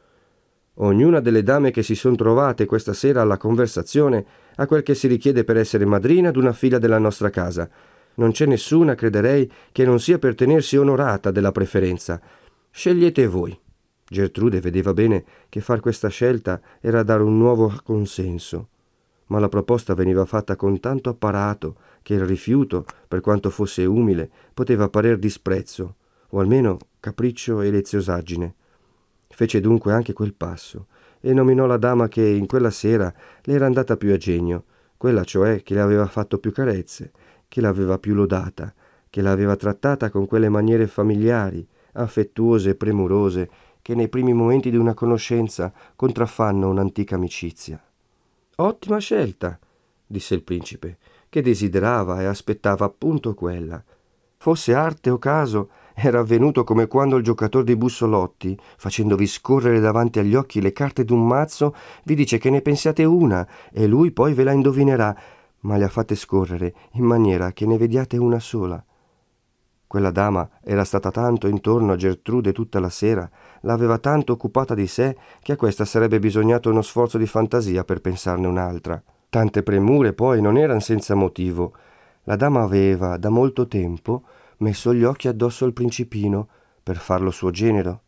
[0.76, 5.06] Ognuna delle dame che si son trovate questa sera alla conversazione ha quel che si
[5.06, 7.68] richiede per essere madrina d'una figlia della nostra casa,
[8.14, 12.20] Non c'è nessuna, crederei, che non sia per tenersi onorata della preferenza.
[12.70, 13.58] Scegliete voi.
[14.04, 18.68] Gertrude vedeva bene che far questa scelta era dare un nuovo consenso,
[19.26, 24.30] ma la proposta veniva fatta con tanto apparato che il rifiuto, per quanto fosse umile,
[24.52, 25.94] poteva parer disprezzo,
[26.28, 28.54] o almeno capriccio e leziosaggine.
[29.28, 30.88] Fece dunque anche quel passo
[31.20, 34.64] e nominò la dama che in quella sera le era andata più a genio,
[34.98, 37.12] quella cioè che le aveva fatto più carezze,
[37.52, 38.72] che l'aveva più lodata,
[39.10, 43.50] che l'aveva trattata con quelle maniere familiari, affettuose e premurose
[43.82, 47.78] che nei primi momenti di una conoscenza contraffanno un'antica amicizia.
[48.56, 49.58] Ottima scelta,
[50.06, 50.96] disse il principe,
[51.28, 53.84] che desiderava e aspettava appunto quella.
[54.38, 60.20] Fosse arte o caso, era avvenuto come quando il giocatore di bussolotti, facendovi scorrere davanti
[60.20, 64.32] agli occhi le carte d'un mazzo, vi dice che ne pensiate una e lui poi
[64.32, 65.14] ve la indovinerà,
[65.62, 68.82] ma le ha fatte scorrere in maniera che ne vediate una sola.
[69.86, 73.28] Quella dama era stata tanto intorno a Gertrude tutta la sera,
[73.60, 78.00] l'aveva tanto occupata di sé, che a questa sarebbe bisognato uno sforzo di fantasia per
[78.00, 79.02] pensarne un'altra.
[79.28, 81.74] Tante premure poi non eran senza motivo.
[82.24, 84.22] La dama aveva, da molto tempo,
[84.58, 86.48] messo gli occhi addosso al principino,
[86.82, 88.00] per farlo suo genero.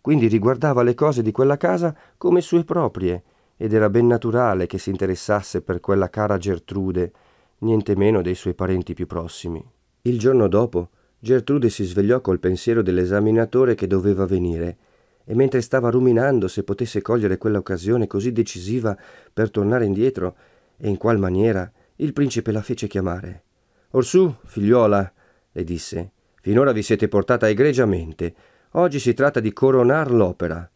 [0.00, 3.24] Quindi riguardava le cose di quella casa come sue proprie,
[3.56, 7.12] ed era ben naturale che si interessasse per quella cara Gertrude,
[7.58, 9.64] niente meno dei suoi parenti più prossimi.
[10.02, 14.76] Il giorno dopo, Gertrude si svegliò col pensiero dell'esaminatore che doveva venire,
[15.24, 18.96] e mentre stava ruminando se potesse cogliere quella occasione così decisiva
[19.32, 20.36] per tornare indietro,
[20.76, 23.42] e in qual maniera, il principe la fece chiamare.
[23.90, 25.12] Orsù, figliuola,
[25.50, 28.34] le disse, finora vi siete portata egregiamente.
[28.72, 30.70] Oggi si tratta di coronar l'opera.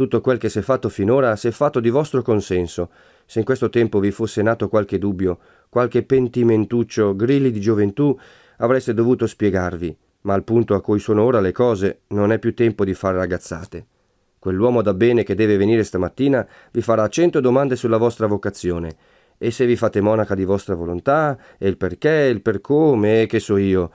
[0.00, 2.88] Tutto quel che si è fatto finora si è fatto di vostro consenso.
[3.26, 8.18] Se in questo tempo vi fosse nato qualche dubbio, qualche pentimentuccio, grilli di gioventù,
[8.56, 12.54] avreste dovuto spiegarvi, ma al punto a cui sono ora le cose non è più
[12.54, 13.86] tempo di fare ragazzate.
[14.38, 18.96] Quell'uomo da bene che deve venire stamattina vi farà cento domande sulla vostra vocazione,
[19.36, 23.26] e se vi fate monaca di vostra volontà, e il perché, il per come, e
[23.26, 23.90] che so io.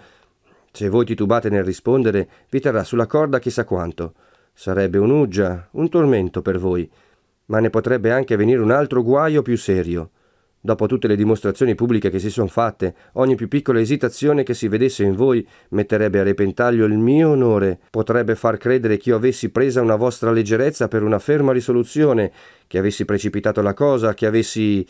[0.72, 4.14] Se voi titubate nel rispondere, vi terrà sulla corda chissà quanto.
[4.58, 6.90] Sarebbe un'uggia, un tormento per voi,
[7.48, 10.12] ma ne potrebbe anche venire un altro guaio più serio.
[10.62, 14.70] Dopo tutte le dimostrazioni pubbliche che si sono fatte, ogni più piccola esitazione che si
[14.70, 19.50] vedesse in voi metterebbe a repentaglio il mio onore, potrebbe far credere che io avessi
[19.50, 22.32] presa una vostra leggerezza per una ferma risoluzione,
[22.66, 24.88] che avessi precipitato la cosa, che avessi...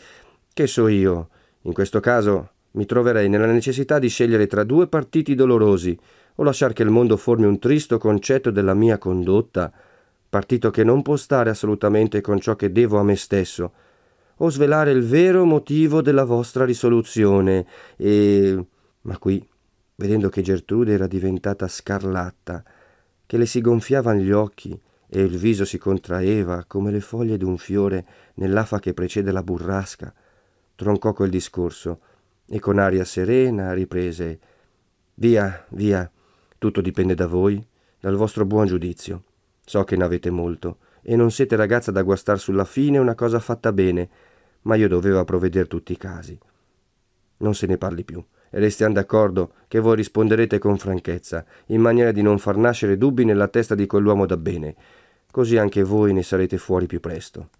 [0.52, 1.28] che so io.
[1.62, 5.98] In questo caso mi troverei nella necessità di scegliere tra due partiti dolorosi,
[6.36, 9.72] o lasciar che il mondo formi un tristo concetto della mia condotta,
[10.28, 13.72] partito che non può stare assolutamente con ciò che devo a me stesso,
[14.36, 17.66] o svelare il vero motivo della vostra risoluzione.
[17.96, 18.64] E...
[19.02, 19.46] Ma qui,
[19.94, 22.62] vedendo che Gertrude era diventata scarlatta,
[23.24, 27.56] che le si gonfiavano gli occhi e il viso si contraeva come le foglie d'un
[27.56, 30.12] fiore nell'afa che precede la burrasca,
[30.74, 32.00] troncò quel discorso
[32.46, 34.38] e con aria serena riprese
[35.18, 36.10] Via, via,
[36.58, 37.64] tutto dipende da voi,
[38.00, 39.22] dal vostro buon giudizio.
[39.64, 43.38] So che ne avete molto, e non siete ragazza da guastar sulla fine una cosa
[43.40, 44.08] fatta bene,
[44.62, 46.38] ma io doveva provvedere tutti i casi.
[47.38, 52.12] Non se ne parli più, e restiamo d'accordo che voi risponderete con franchezza, in maniera
[52.12, 54.74] di non far nascere dubbi nella testa di quell'uomo da bene,
[55.30, 57.50] così anche voi ne sarete fuori più presto.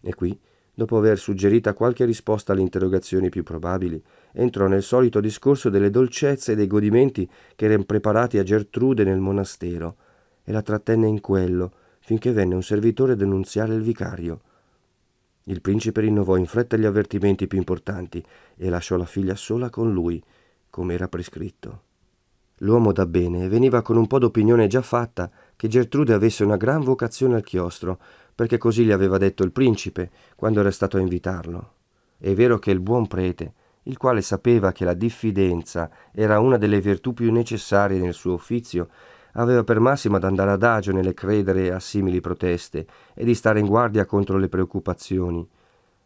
[0.00, 0.38] E qui,
[0.74, 4.02] dopo aver suggerita qualche risposta alle interrogazioni più probabili,
[4.32, 9.20] entrò nel solito discorso delle dolcezze e dei godimenti che erano preparati a Gertrude nel
[9.20, 9.96] monastero,
[10.42, 14.40] e la trattenne in quello, finché venne un servitore a denunziare il vicario.
[15.44, 18.24] Il principe rinnovò in fretta gli avvertimenti più importanti
[18.56, 20.22] e lasciò la figlia sola con lui,
[20.68, 21.82] come era prescritto.
[22.62, 26.82] L'uomo da bene veniva con un po' d'opinione già fatta che Gertrude avesse una gran
[26.82, 27.98] vocazione al chiostro,
[28.40, 31.72] perché così gli aveva detto il principe quando era stato a invitarlo.
[32.16, 36.80] È vero che il buon prete, il quale sapeva che la diffidenza era una delle
[36.80, 38.88] virtù più necessarie nel suo ufficio,
[39.34, 44.06] aveva per massima d'andare adagio nelle credere a simili proteste e di stare in guardia
[44.06, 45.46] contro le preoccupazioni.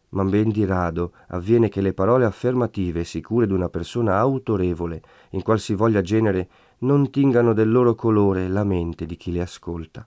[0.09, 5.41] Ma ben di rado avviene che le parole affermative e sicure d'una persona autorevole, in
[5.41, 10.05] qualsivoglia genere, non tingano del loro colore la mente di chi le ascolta.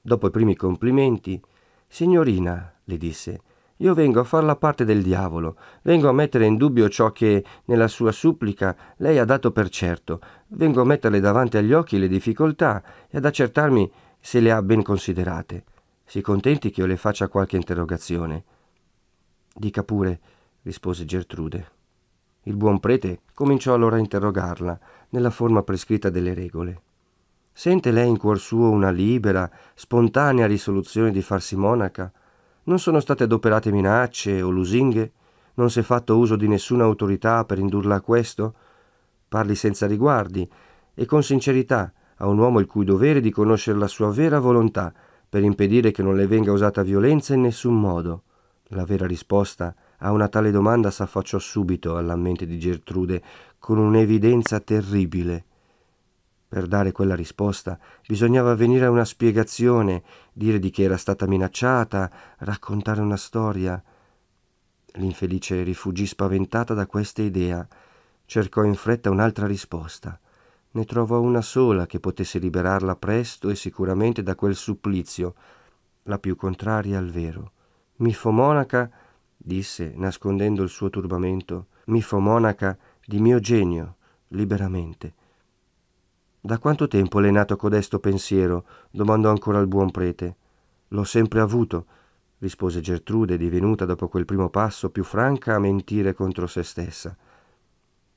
[0.00, 1.40] Dopo i primi complimenti,
[1.86, 3.40] Signorina, le disse,
[3.78, 7.44] io vengo a far la parte del diavolo, vengo a mettere in dubbio ciò che,
[7.66, 12.08] nella sua supplica, lei ha dato per certo, vengo a metterle davanti agli occhi le
[12.08, 15.64] difficoltà e ad accertarmi se le ha ben considerate.
[16.04, 18.44] Si contenti che io le faccia qualche interrogazione.
[19.54, 20.20] Dica pure,
[20.62, 21.70] rispose Gertrude.
[22.44, 24.78] Il buon prete cominciò allora a interrogarla
[25.10, 26.82] nella forma prescritta delle regole.
[27.58, 32.08] Sente lei in cuor suo una libera, spontanea risoluzione di farsi monaca?
[32.62, 35.10] Non sono state adoperate minacce o lusinghe?
[35.54, 38.54] Non si è fatto uso di nessuna autorità per indurla a questo?
[39.26, 40.48] Parli senza riguardi
[40.94, 44.38] e con sincerità a un uomo il cui dovere è di conoscere la sua vera
[44.38, 44.94] volontà
[45.28, 48.22] per impedire che non le venga usata violenza in nessun modo.
[48.68, 53.20] La vera risposta a una tale domanda s'affacciò subito alla mente di Gertrude
[53.58, 55.46] con un'evidenza terribile.
[56.48, 62.10] Per dare quella risposta bisognava venire a una spiegazione, dire di che era stata minacciata,
[62.38, 63.82] raccontare una storia.
[64.92, 67.68] L'infelice rifuggì spaventata da questa idea.
[68.24, 70.18] Cercò in fretta un'altra risposta.
[70.70, 75.34] Ne trovò una sola che potesse liberarla presto e sicuramente da quel supplizio,
[76.04, 77.52] la più contraria al vero.
[77.96, 78.90] Mi fo monaca,
[79.36, 83.96] disse, nascondendo il suo turbamento, mi fo monaca di mio genio,
[84.28, 85.14] liberamente.
[86.40, 88.64] Da quanto tempo le è nato codesto pensiero?
[88.90, 90.36] domandò ancora il buon prete.
[90.88, 91.86] L'ho sempre avuto,
[92.38, 97.16] rispose Gertrude, divenuta dopo quel primo passo più franca a mentire contro se stessa.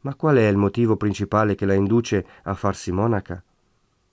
[0.01, 3.43] Ma qual è il motivo principale che la induce a farsi monaca?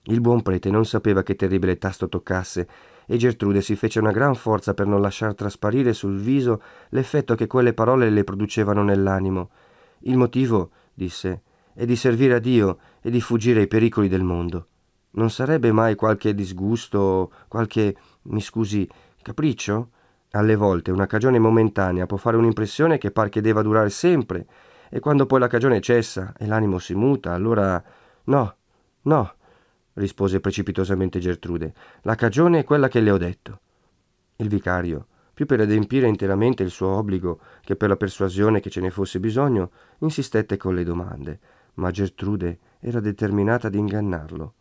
[0.04, 2.68] Il buon prete non sapeva che terribile tasto toccasse
[3.06, 7.46] e Gertrude si fece una gran forza per non lasciar trasparire sul viso l'effetto che
[7.46, 9.50] quelle parole le producevano nell'animo.
[10.00, 11.42] Il motivo, disse,
[11.78, 14.66] è di servire a Dio e di fuggire ai pericoli del mondo.
[15.10, 18.88] Non sarebbe mai qualche disgusto, qualche, mi scusi,
[19.22, 19.90] capriccio?
[20.32, 24.44] Alle volte una cagione momentanea può fare un'impressione che par che deva durare sempre,
[24.90, 27.80] e quando poi la cagione cessa e l'animo si muta, allora
[28.24, 28.56] no,
[29.02, 29.34] no,
[29.92, 31.72] rispose precipitosamente Gertrude.
[32.02, 33.60] La cagione è quella che le ho detto.
[34.34, 38.80] Il vicario, più per adempiere interamente il suo obbligo che per la persuasione che ce
[38.80, 41.38] ne fosse bisogno, insistette con le domande,
[41.78, 44.54] ma Gertrude era determinata ad ingannarlo.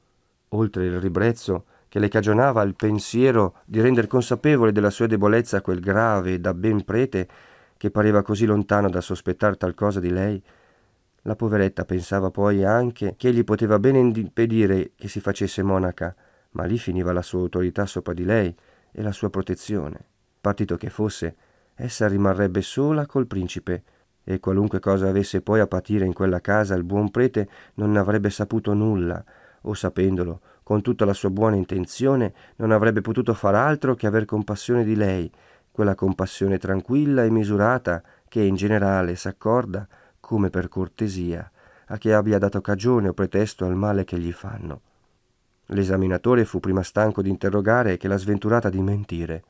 [0.50, 5.80] Oltre il ribrezzo che le cagionava il pensiero di render consapevole della sua debolezza quel
[5.80, 7.28] grave e da ben prete
[7.78, 10.42] che pareva così lontano da sospettar tal cosa di lei,
[11.22, 16.16] la poveretta pensava poi anche che egli poteva bene impedire che si facesse monaca,
[16.52, 18.56] ma lì finiva la sua autorità sopra di lei
[18.92, 20.00] e la sua protezione.
[20.40, 21.36] Partito che fosse,
[21.76, 23.84] essa rimarrebbe sola col principe,
[24.30, 28.00] e qualunque cosa avesse poi a patire in quella casa il buon prete non ne
[28.00, 29.24] avrebbe saputo nulla,
[29.62, 34.26] o sapendolo, con tutta la sua buona intenzione, non avrebbe potuto far altro che aver
[34.26, 35.32] compassione di lei,
[35.72, 39.88] quella compassione tranquilla e misurata che in generale s'accorda
[40.20, 41.50] come per cortesia,
[41.86, 44.82] a chi abbia dato cagione o pretesto al male che gli fanno.
[45.68, 49.44] L'esaminatore fu prima stanco di interrogare che la sventurata di mentire,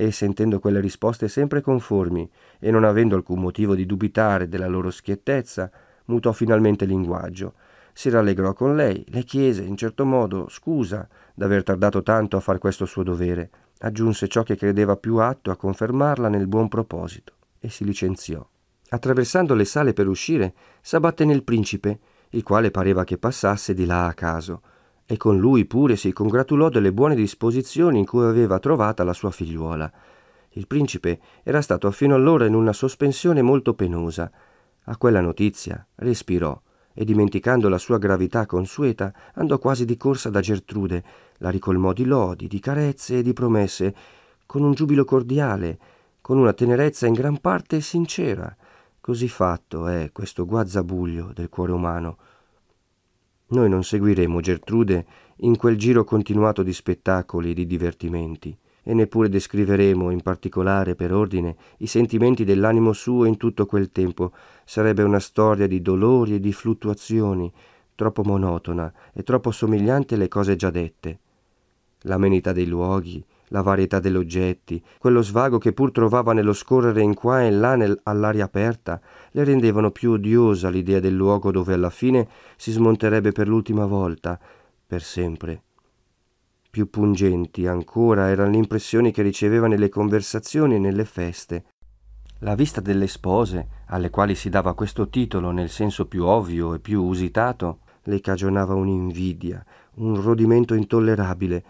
[0.00, 2.26] e sentendo quelle risposte sempre conformi
[2.58, 5.70] e non avendo alcun motivo di dubitare della loro schiettezza,
[6.06, 7.52] mutò finalmente linguaggio.
[7.92, 12.56] Si rallegrò con lei, le chiese, in certo modo, scusa d'aver tardato tanto a far
[12.56, 17.68] questo suo dovere, aggiunse ciò che credeva più atto a confermarla nel buon proposito, e
[17.68, 18.42] si licenziò.
[18.88, 21.98] Attraversando le sale per uscire, s'abbatte nel principe,
[22.30, 24.62] il quale pareva che passasse di là a caso,
[25.10, 29.32] e con lui pure si congratulò delle buone disposizioni in cui aveva trovata la sua
[29.32, 29.92] figliuola.
[30.50, 34.30] Il principe era stato fino allora in una sospensione molto penosa.
[34.84, 36.56] A quella notizia respirò
[36.94, 41.02] e dimenticando la sua gravità consueta andò quasi di corsa da Gertrude,
[41.38, 43.92] la ricolmò di lodi, di carezze e di promesse,
[44.46, 45.76] con un giubilo cordiale,
[46.20, 48.56] con una tenerezza in gran parte sincera,
[49.00, 52.18] Così fatto è questo guazzabuglio del cuore umano.
[53.50, 55.06] Noi non seguiremo Gertrude
[55.42, 61.12] in quel giro continuato di spettacoli e di divertimenti, e neppure descriveremo in particolare per
[61.12, 64.32] ordine i sentimenti dell'animo suo in tutto quel tempo.
[64.64, 67.52] Sarebbe una storia di dolori e di fluttuazioni,
[67.94, 71.18] troppo monotona e troppo somigliante alle cose già dette.
[72.02, 77.14] L'amenità dei luoghi, la varietà degli oggetti, quello svago che pur trovava nello scorrere in
[77.14, 79.00] qua e là nel, all'aria aperta,
[79.32, 84.38] le rendevano più odiosa l'idea del luogo dove alla fine si smonterebbe per l'ultima volta,
[84.86, 85.62] per sempre.
[86.70, 91.64] Più pungenti ancora erano le impressioni che riceveva nelle conversazioni e nelle feste.
[92.40, 96.78] La vista delle spose, alle quali si dava questo titolo nel senso più ovvio e
[96.78, 99.64] più usitato, le cagionava un'invidia,
[99.96, 101.64] un rodimento intollerabile,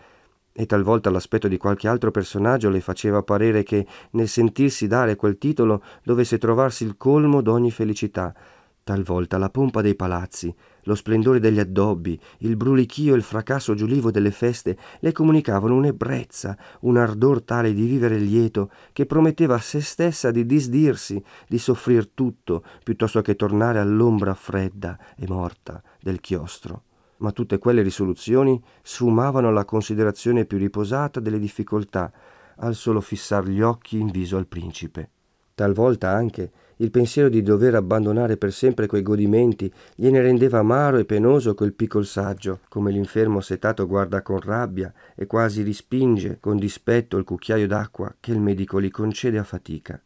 [0.52, 5.38] e talvolta l'aspetto di qualche altro personaggio le faceva parere che nel sentirsi dare quel
[5.38, 8.34] titolo dovesse trovarsi il colmo d'ogni felicità,
[8.82, 10.52] Talvolta la pompa dei palazzi,
[10.84, 16.58] lo splendore degli addobbi, il brulichio e il fracasso giulivo delle feste le comunicavano un'ebbrezza,
[16.80, 22.08] un ardor tale di vivere lieto che prometteva a se stessa di disdirsi, di soffrir
[22.08, 26.82] tutto, piuttosto che tornare all'ombra fredda e morta del chiostro.
[27.20, 32.12] Ma tutte quelle risoluzioni sfumavano alla considerazione più riposata delle difficoltà,
[32.56, 35.10] al solo fissar gli occhi in viso al principe.
[35.54, 41.04] Talvolta anche il pensiero di dover abbandonare per sempre quei godimenti gliene rendeva amaro e
[41.04, 47.18] penoso quel piccol saggio, come l'infermo setato guarda con rabbia e quasi rispinge con dispetto
[47.18, 50.00] il cucchiaio d'acqua che il medico gli concede a fatica.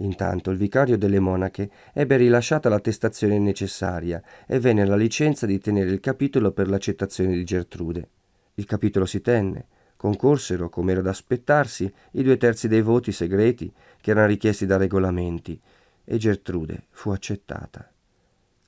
[0.00, 5.90] Intanto il vicario delle monache ebbe rilasciata l'attestazione necessaria e venne la licenza di tenere
[5.90, 8.08] il capitolo per l'accettazione di Gertrude.
[8.54, 13.72] Il capitolo si tenne, concorsero, come era da aspettarsi, i due terzi dei voti segreti
[14.00, 15.60] che erano richiesti da regolamenti,
[16.04, 17.90] e Gertrude fu accettata.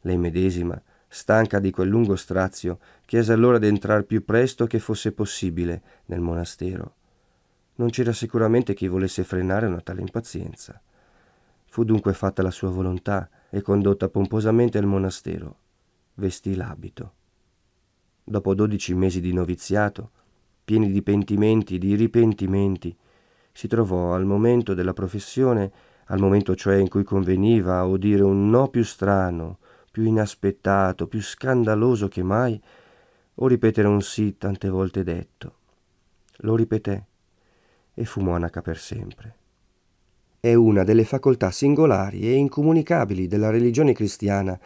[0.02, 5.82] Lei medesima, stanca di quel lungo strazio, chiese allora d'entrar più presto che fosse possibile
[6.06, 6.94] nel monastero.
[7.76, 10.80] Non c'era sicuramente chi volesse frenare una tale impazienza.
[11.70, 15.56] Fu dunque fatta la sua volontà e condotta pomposamente al monastero.
[16.14, 17.14] Vestì l'abito.
[18.22, 20.10] Dopo dodici mesi di noviziato,
[20.64, 22.94] pieni di pentimenti e di ripentimenti,
[23.52, 25.72] si trovò al momento della professione
[26.10, 29.58] al momento cioè in cui conveniva o dire un no più strano,
[29.90, 32.60] più inaspettato, più scandaloso che mai,
[33.36, 35.54] o ripetere un sì tante volte detto.
[36.38, 37.06] Lo ripeté
[37.94, 39.39] e fu monaca per sempre.
[40.40, 44.58] È una delle facoltà singolari e incomunicabili della religione cristiana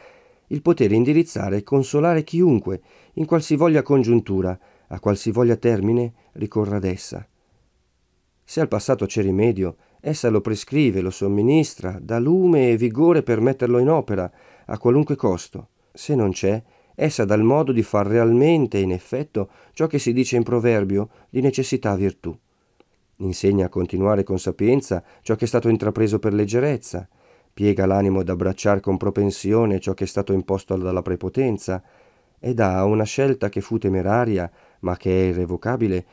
[0.49, 2.81] il poter indirizzare e consolare chiunque,
[3.15, 4.57] in qualsivoglia congiuntura,
[4.89, 7.27] a qualsivoglia termine, ricorra ad essa.
[8.45, 13.41] Se al passato c'è rimedio, Essa lo prescrive, lo somministra, dà lume e vigore per
[13.41, 14.31] metterlo in opera,
[14.67, 15.69] a qualunque costo.
[15.95, 16.63] Se non c'è,
[16.95, 21.09] essa dà il modo di far realmente, in effetto, ciò che si dice in proverbio,
[21.31, 22.39] di necessità virtù.
[23.17, 27.09] Insegna a continuare con sapienza ciò che è stato intrapreso per leggerezza,
[27.53, 31.83] piega l'animo ad abbracciare con propensione ciò che è stato imposto dalla prepotenza,
[32.41, 34.51] e dà a una scelta che fu temeraria,
[34.81, 36.05] ma che è irrevocabile,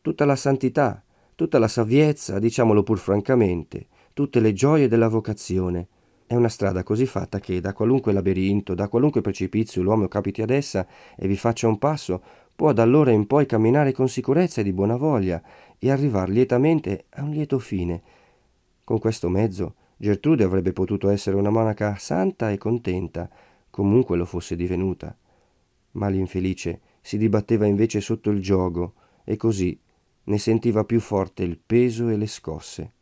[0.00, 1.00] tutta la santità,
[1.36, 5.86] tutta la saviezza, diciamolo pur francamente, tutte le gioie della vocazione.
[6.26, 10.50] È una strada così fatta che da qualunque labirinto, da qualunque precipizio l'uomo capiti ad
[10.50, 10.84] essa
[11.14, 12.20] e vi faccia un passo,
[12.56, 15.40] può da allora in poi camminare con sicurezza e di buona voglia
[15.78, 18.02] e arrivar lietamente a un lieto fine.
[18.84, 23.28] Con questo mezzo Gertrude avrebbe potuto essere una monaca santa e contenta,
[23.70, 25.16] comunque lo fosse divenuta.
[25.92, 29.78] Ma l'infelice si dibatteva invece sotto il giogo e così
[30.24, 32.92] ne sentiva più forte il peso e le scosse.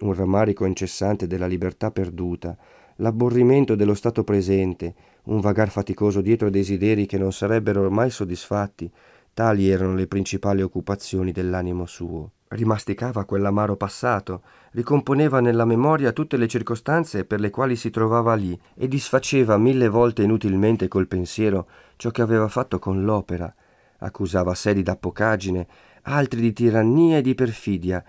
[0.00, 2.56] Un rammarico incessante della libertà perduta,
[2.96, 4.94] l'abborrimento dello stato presente,
[5.24, 8.90] un vagar faticoso dietro desideri che non sarebbero ormai soddisfatti,
[9.34, 12.30] tali erano le principali occupazioni dell'animo suo.
[12.48, 18.58] Rimasticava quell'amaro passato, ricomponeva nella memoria tutte le circostanze per le quali si trovava lì
[18.74, 21.66] e disfaceva mille volte inutilmente col pensiero
[21.96, 23.52] ciò che aveva fatto con l'opera,
[23.98, 25.66] accusava sé di dappocaggine,
[26.02, 28.04] altri di tirannia e di perfidia,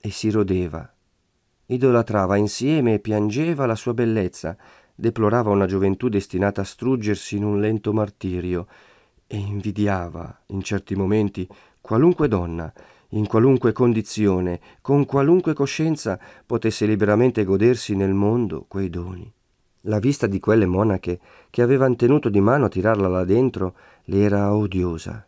[0.00, 0.92] e si rodeva.
[1.66, 4.56] Idolatrava insieme e piangeva la sua bellezza,
[4.94, 8.66] deplorava una gioventù destinata a struggersi in un lento martirio,
[9.26, 11.48] e invidiava, in certi momenti,
[11.80, 12.72] qualunque donna,
[13.10, 19.30] in qualunque condizione, con qualunque coscienza potesse liberamente godersi nel mondo quei doni.
[19.82, 21.20] La vista di quelle monache
[21.50, 25.26] che avevano tenuto di mano a tirarla là dentro le era odiosa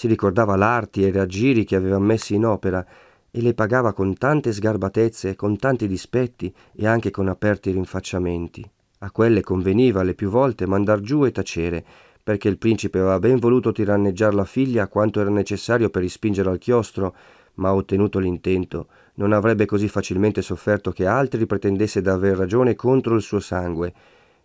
[0.00, 2.82] si ricordava l'arti e i raggiri che aveva messi in opera
[3.30, 8.68] e le pagava con tante sgarbatezze, con tanti dispetti e anche con aperti rinfacciamenti.
[9.00, 11.84] A quelle conveniva le più volte mandar giù e tacere,
[12.22, 16.58] perché il principe aveva ben voluto tiranneggiar la figlia quanto era necessario per rispingere al
[16.58, 17.14] chiostro,
[17.54, 23.22] ma ottenuto l'intento, non avrebbe così facilmente sofferto che altri pretendesse d'aver ragione contro il
[23.22, 23.92] suo sangue,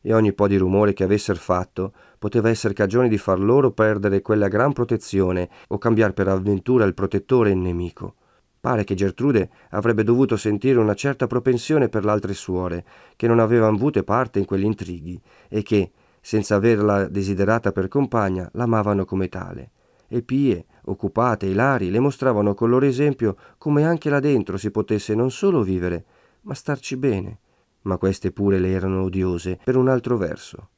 [0.01, 4.21] e ogni po' di rumore che avesser fatto poteva essere cagione di far loro perdere
[4.21, 8.15] quella gran protezione o cambiar per avventura il protettore in nemico.
[8.59, 12.83] Pare che Gertrude avrebbe dovuto sentire una certa propensione per l'altre suore,
[13.15, 15.91] che non avevano avute parte in quegli intrighi e che,
[16.25, 19.69] senza averla desiderata per compagna, l'amavano come tale.
[20.07, 25.13] E pie, occupate, ilari, le mostravano col loro esempio come anche là dentro si potesse
[25.13, 26.03] non solo vivere,
[26.41, 27.37] ma starci bene,
[27.83, 30.69] ma queste pure le erano odiose per un altro verso.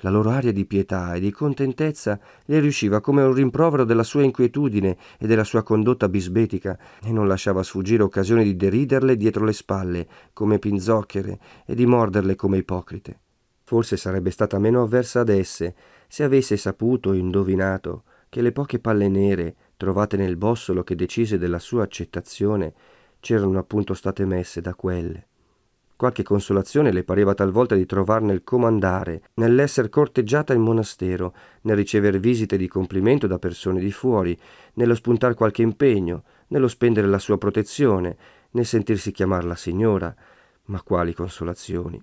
[0.00, 4.22] La loro aria di pietà e di contentezza le riusciva come un rimprovero della sua
[4.22, 9.54] inquietudine e della sua condotta bisbetica e non lasciava sfuggire occasioni di deriderle dietro le
[9.54, 13.20] spalle come pinzocchere e di morderle come ipocrite.
[13.70, 15.76] Forse sarebbe stata meno avversa ad esse
[16.08, 21.38] se avesse saputo o indovinato che le poche palle nere trovate nel bossolo che decise
[21.38, 22.74] della sua accettazione
[23.20, 25.28] c'erano appunto state messe da quelle.
[25.94, 32.18] Qualche consolazione le pareva talvolta di trovar nel comandare, nell'esser corteggiata in monastero, nel ricever
[32.18, 34.36] visite di complimento da persone di fuori,
[34.74, 38.16] nello spuntar qualche impegno, nello spendere la sua protezione,
[38.50, 40.12] nel sentirsi chiamar la signora.
[40.64, 42.02] Ma quali consolazioni!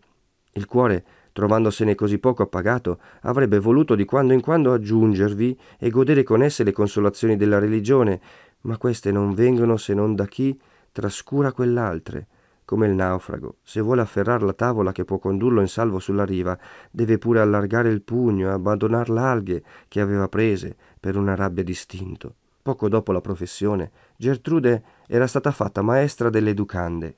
[0.53, 1.05] Il cuore,
[1.37, 6.63] trovandosene così poco appagato, avrebbe voluto di quando in quando aggiungervi e godere con esse
[6.63, 8.19] le consolazioni della religione,
[8.61, 10.59] ma queste non vengono se non da chi
[10.91, 12.25] trascura quell'altre
[12.65, 16.57] come il naufrago, se vuole afferrar la tavola che può condurlo in salvo sulla riva,
[16.89, 22.33] deve pure allargare il pugno e abbandonar l'alghe che aveva prese per una rabbia distinto.
[22.63, 27.15] Poco dopo la professione, Gertrude era stata fatta maestra delle educande.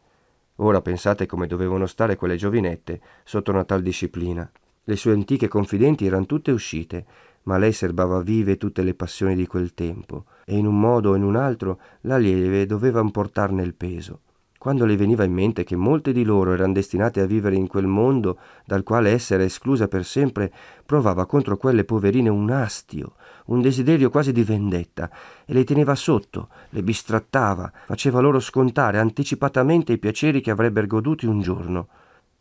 [0.62, 4.50] Ora pensate come dovevano stare quelle giovinette sotto una tal disciplina.
[4.84, 7.06] Le sue antiche confidenti erano tutte uscite,
[7.44, 11.16] ma lei serbava vive tutte le passioni di quel tempo, e in un modo o
[11.16, 14.22] in un altro la lieve doveva importarne il peso.
[14.58, 17.88] Quando le veniva in mente che molte di loro erano destinate a vivere in quel
[17.88, 20.52] mondo dal quale essere esclusa per sempre,
[20.86, 23.14] provava contro quelle poverine un astio,
[23.50, 25.10] un desiderio quasi di vendetta,
[25.46, 31.26] e le teneva sotto, le bistrattava, faceva loro scontare anticipatamente i piaceri che avrebbero goduti
[31.26, 31.88] un giorno.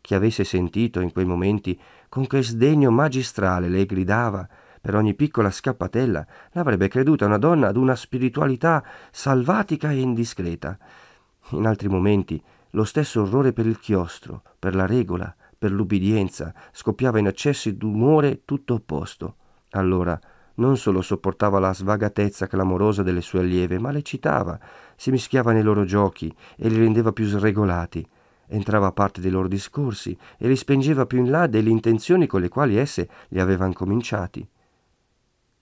[0.01, 4.47] Chi avesse sentito in quei momenti con che sdegno magistrale lei gridava
[4.81, 10.77] per ogni piccola scappatella, l'avrebbe creduta una donna ad una spiritualità salvatica e indiscreta
[11.51, 12.41] in altri momenti
[12.71, 18.45] lo stesso orrore per il chiostro, per la regola, per l'ubbidienza, scoppiava in accessi d'umore
[18.45, 19.35] tutto opposto.
[19.71, 20.19] Allora
[20.59, 24.59] non solo sopportava la svagatezza clamorosa delle sue allieve, ma le citava,
[24.95, 28.05] si mischiava nei loro giochi e li rendeva più sregolati,
[28.47, 32.41] entrava a parte dei loro discorsi e li spengeva più in là delle intenzioni con
[32.41, 34.47] le quali esse li avevano cominciati.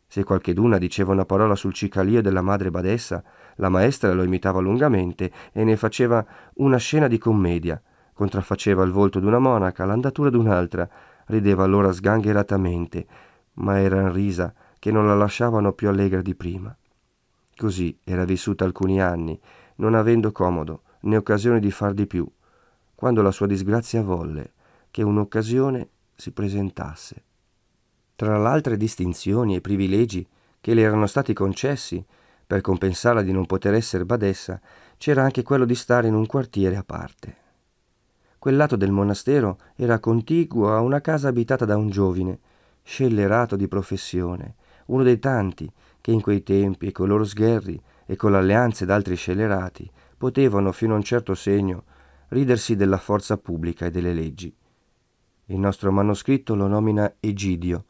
[0.10, 3.22] Se qualcheduna diceva una parola sul cicalio della madre badessa,
[3.56, 6.26] la maestra lo imitava lungamente e ne faceva
[6.56, 7.82] una scena di commedia.
[8.14, 10.90] Contraffaceva il volto d'una monaca, l'andatura d'un'altra,
[11.26, 13.06] rideva allora sgangheratamente,
[13.56, 14.54] ma eran risa
[14.88, 16.74] che non la lasciavano più allegra di prima.
[17.58, 19.38] Così era vissuta alcuni anni,
[19.78, 22.26] non avendo comodo né occasione di far di più,
[22.96, 24.54] quando la sua disgrazia volle
[24.90, 27.22] che un'occasione si presentasse.
[28.16, 30.26] Tra l'altre distinzioni e privilegi
[30.62, 32.02] che le erano stati concessi
[32.48, 34.58] per compensarla di non poter essere badessa,
[34.96, 37.36] c'era anche quello di stare in un quartiere a parte.
[38.40, 42.40] Quel lato del monastero era contiguo a una casa abitata da un giovine,
[42.84, 44.56] scellerato di professione,
[44.88, 45.72] uno dei tanti
[46.02, 50.72] che in quei tempi, con i loro sgherri e con le alleanze d'altri scellerati, potevano,
[50.72, 51.84] fino a un certo segno,
[52.30, 54.54] ridersi della forza pubblica e delle leggi.
[55.46, 57.86] Il nostro manoscritto lo nomina Egidio,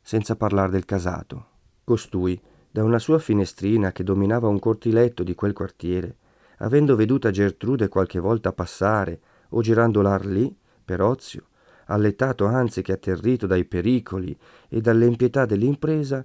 [0.00, 1.46] senza parlare del casato.
[1.84, 2.40] Costui,
[2.70, 6.16] da una sua finestrina che dominava un cortiletto di quel quartiere,
[6.58, 9.20] avendo veduta Gertrude qualche volta passare
[9.50, 11.46] o girandolar lì, per ozio,
[11.86, 14.36] alletato anzi che atterrito dai pericoli
[14.68, 16.24] e dall'impietà dell'impresa,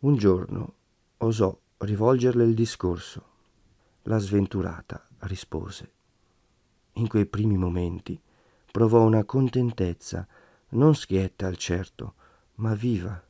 [0.00, 0.74] un giorno
[1.18, 3.32] osò rivolgerle il discorso.
[4.02, 5.92] La sventurata rispose.
[6.94, 8.20] In quei primi momenti
[8.70, 10.26] provò una contentezza,
[10.70, 12.14] non schietta al certo,
[12.56, 13.22] ma viva.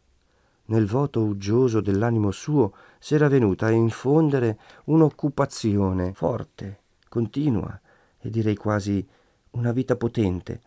[0.66, 7.78] Nel voto uggioso dell'animo suo s'era venuta a infondere un'occupazione forte, continua
[8.18, 9.06] e direi quasi
[9.50, 10.60] una vita potente,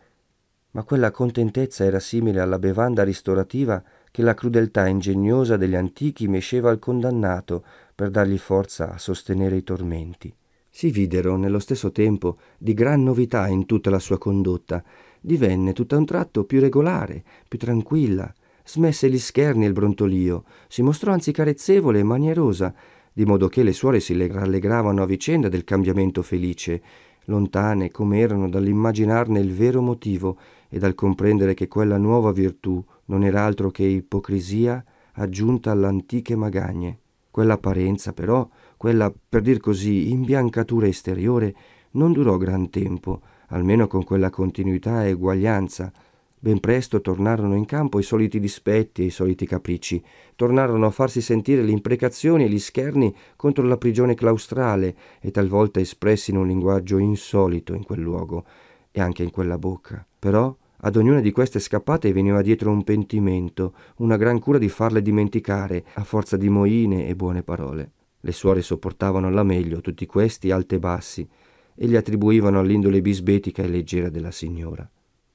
[0.72, 6.70] ma quella contentezza era simile alla bevanda ristorativa che la crudeltà ingegnosa degli antichi mesceva
[6.70, 7.64] al condannato
[7.94, 10.34] per dargli forza a sostenere i tormenti.
[10.70, 14.82] Si videro nello stesso tempo di gran novità in tutta la sua condotta,
[15.20, 18.32] divenne tutto a un tratto più regolare, più tranquilla,
[18.64, 22.74] smesse gli scherni e il brontolio, si mostrò anzi carezzevole e manierosa,
[23.12, 26.80] di modo che le suore si rallegravano a vicenda del cambiamento felice,
[27.24, 30.38] lontane come erano dall'immaginarne il vero motivo
[30.68, 36.98] e dal comprendere che quella nuova virtù non era altro che ipocrisia aggiunta all'antiche magagne.
[37.30, 41.54] Quell'apparenza, però, quella, per dir così, imbiancatura esteriore,
[41.92, 45.92] non durò gran tempo, almeno con quella continuità e eguaglianza
[46.40, 50.00] Ben presto tornarono in campo i soliti dispetti e i soliti capricci,
[50.36, 55.80] tornarono a farsi sentire le imprecazioni e gli scherni contro la prigione claustrale e talvolta
[55.80, 58.44] espressi in un linguaggio insolito in quel luogo
[58.92, 60.07] e anche in quella bocca.
[60.18, 65.02] Però ad ognuna di queste scappate veniva dietro un pentimento, una gran cura di farle
[65.02, 67.92] dimenticare, a forza di moine e buone parole.
[68.20, 71.28] Le suore sopportavano alla meglio tutti questi alti e bassi
[71.74, 74.88] e li attribuivano all'indole bisbetica e leggera della signora.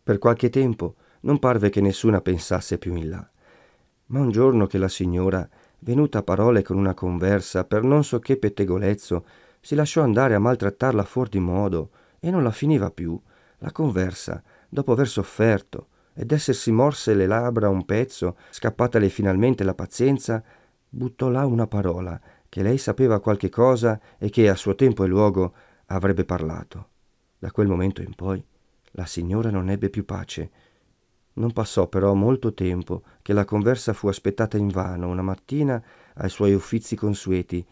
[0.03, 3.29] Per qualche tempo non parve che nessuna pensasse più in là.
[4.07, 5.47] Ma un giorno che la signora,
[5.79, 9.25] venuta a parole con una conversa per non so che pettegolezzo,
[9.59, 13.19] si lasciò andare a maltrattarla fuor di modo e non la finiva più,
[13.59, 14.43] la conversa,
[14.73, 20.43] dopo aver sofferto ed essersi morse le labbra un pezzo, scappatale finalmente la pazienza,
[20.89, 22.19] buttò là una parola
[22.49, 25.53] che lei sapeva qualche cosa e che a suo tempo e luogo
[25.87, 26.89] avrebbe parlato.
[27.37, 28.43] Da quel momento in poi
[28.91, 30.51] la signora non ebbe più pace.
[31.33, 35.83] Non passò però molto tempo che la conversa fu aspettata invano una mattina
[36.15, 37.65] ai suoi uffizi consueti.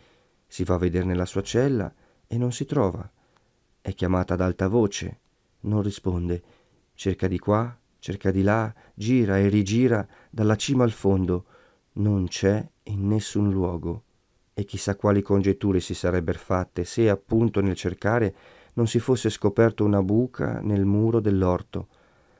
[0.47, 1.91] Si va a vedere nella sua cella
[2.28, 3.08] e non si trova.
[3.80, 5.20] È chiamata ad alta voce,
[5.62, 6.43] non risponde.
[7.02, 11.45] Cerca di qua, cerca di là, gira e rigira dalla cima al fondo.
[11.93, 14.04] Non c'è in nessun luogo.
[14.54, 18.36] E chissà quali congetture si sarebbero fatte se appunto nel cercare
[18.74, 21.88] non si fosse scoperto una buca nel muro dell'orto.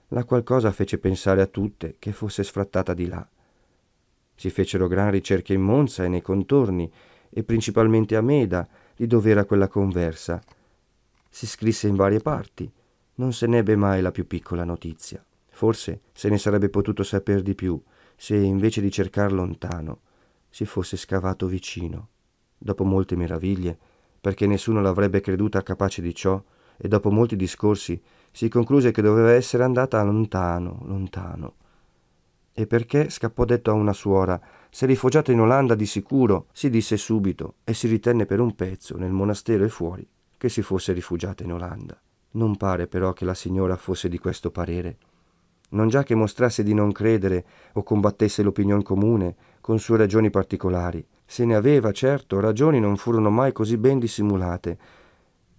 [0.10, 3.28] La qualcosa fece pensare a tutte che fosse sfrattata di là.
[4.36, 6.88] Si fecero gran ricerche in Monza e nei contorni,
[7.32, 10.40] e principalmente a Meda, di dove era quella conversa.
[11.28, 12.72] Si scrisse in varie parti,
[13.16, 15.24] non se n'ebbe mai la più piccola notizia.
[15.50, 17.82] Forse se ne sarebbe potuto saper di più,
[18.16, 20.00] se invece di cercar lontano
[20.50, 22.10] si fosse scavato vicino.
[22.58, 23.78] Dopo molte meraviglie,
[24.20, 26.42] perché nessuno l'avrebbe creduta capace di ciò,
[26.78, 28.02] e dopo molti discorsi
[28.32, 31.56] si concluse che doveva essere andata lontano, lontano.
[32.54, 34.40] E perché scappò detto a una suora,
[34.70, 38.98] s'è rifugiata in Olanda di sicuro, si disse subito e si ritenne per un pezzo,
[38.98, 40.08] nel monastero e fuori,
[40.38, 42.00] che si fosse rifugiata in Olanda.
[42.32, 44.98] Non pare però che la signora fosse di questo parere.
[45.70, 51.06] Non già che mostrasse di non credere o combattesse l'opinion comune con sue ragioni particolari,
[51.26, 54.78] se ne aveva, certo, ragioni non furono mai così ben dissimulate,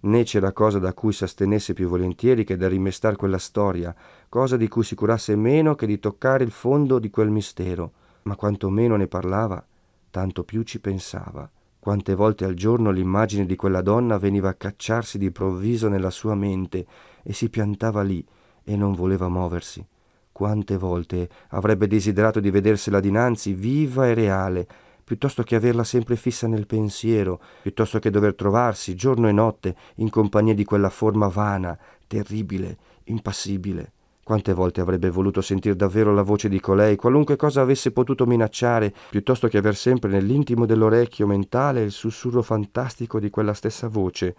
[0.01, 3.95] né c'era cosa da cui s'astenesse più volentieri che da rimestar quella storia,
[4.29, 7.91] cosa di cui si curasse meno che di toccare il fondo di quel mistero,
[8.23, 9.65] ma quanto meno ne parlava,
[10.09, 11.49] tanto più ci pensava.
[11.83, 16.33] Quante volte al giorno l'immagine di quella donna veniva a cacciarsi di provviso nella sua
[16.33, 16.85] mente
[17.21, 18.25] e si piantava lì
[18.63, 19.85] e non voleva muoversi.
[20.31, 24.65] Quante volte avrebbe desiderato di vedersela dinanzi, viva e reale,
[25.03, 30.09] piuttosto che averla sempre fissa nel pensiero, piuttosto che dover trovarsi giorno e notte in
[30.09, 31.77] compagnia di quella forma vana,
[32.07, 32.77] terribile,
[33.07, 33.91] impassibile.
[34.23, 38.93] Quante volte avrebbe voluto sentir davvero la voce di colei, qualunque cosa avesse potuto minacciare,
[39.09, 44.35] piuttosto che aver sempre nell'intimo dell'orecchio mentale il sussurro fantastico di quella stessa voce,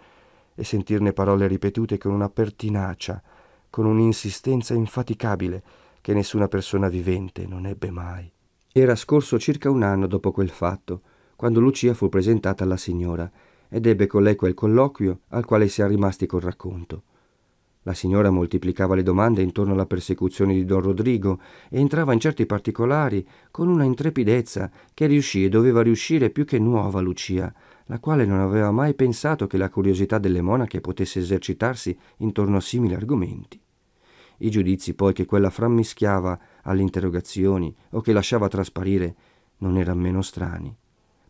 [0.55, 3.21] e sentirne parole ripetute con una pertinacia,
[3.69, 5.61] con un'insistenza infaticabile,
[6.01, 8.31] che nessuna persona vivente non ebbe mai.
[8.71, 11.01] Era scorso circa un anno dopo quel fatto,
[11.35, 13.29] quando Lucia fu presentata alla signora
[13.69, 17.03] ed ebbe con lei quel colloquio al quale si è rimasti col racconto.
[17.87, 22.47] La signora moltiplicava le domande intorno alla persecuzione di don Rodrigo e entrava in certi
[22.47, 27.53] particolari con una intrepidezza che riuscì e doveva riuscire più che nuova Lucia,
[27.85, 32.61] la quale non aveva mai pensato che la curiosità delle monache potesse esercitarsi intorno a
[32.61, 33.61] simili argomenti.
[34.37, 39.15] I giudizi poi che quella frammischiava alle interrogazioni o che lasciava trasparire
[39.57, 40.75] non eran meno strani.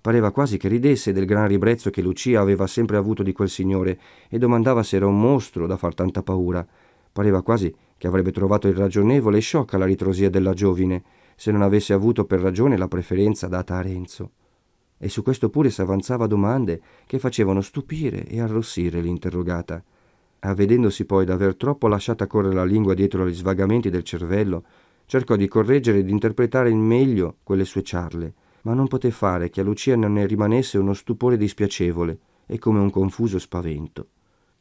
[0.06, 4.00] Pareva quasi che ridesse del gran ribrezzo che Lucia aveva sempre avuto di quel signore
[4.30, 6.64] e domandava se era un mostro da far tanta paura.
[7.12, 11.02] Pareva quasi che avrebbe trovato irragionevole e sciocca la ritrosia della giovine
[11.36, 14.30] se non avesse avuto per ragione la preferenza data a Renzo.
[15.00, 19.84] E su questo pure s'avanzava domande che facevano stupire e arrossire l'interrogata.
[20.42, 24.66] Avvedendosi poi d'aver troppo lasciata correre la lingua dietro agli svagamenti del cervello,
[25.08, 28.34] cercò di correggere e di interpretare in meglio quelle sue ciarle,
[28.66, 32.80] ma non poté fare che a Lucia non ne rimanesse uno stupore dispiacevole e come
[32.80, 34.08] un confuso spavento.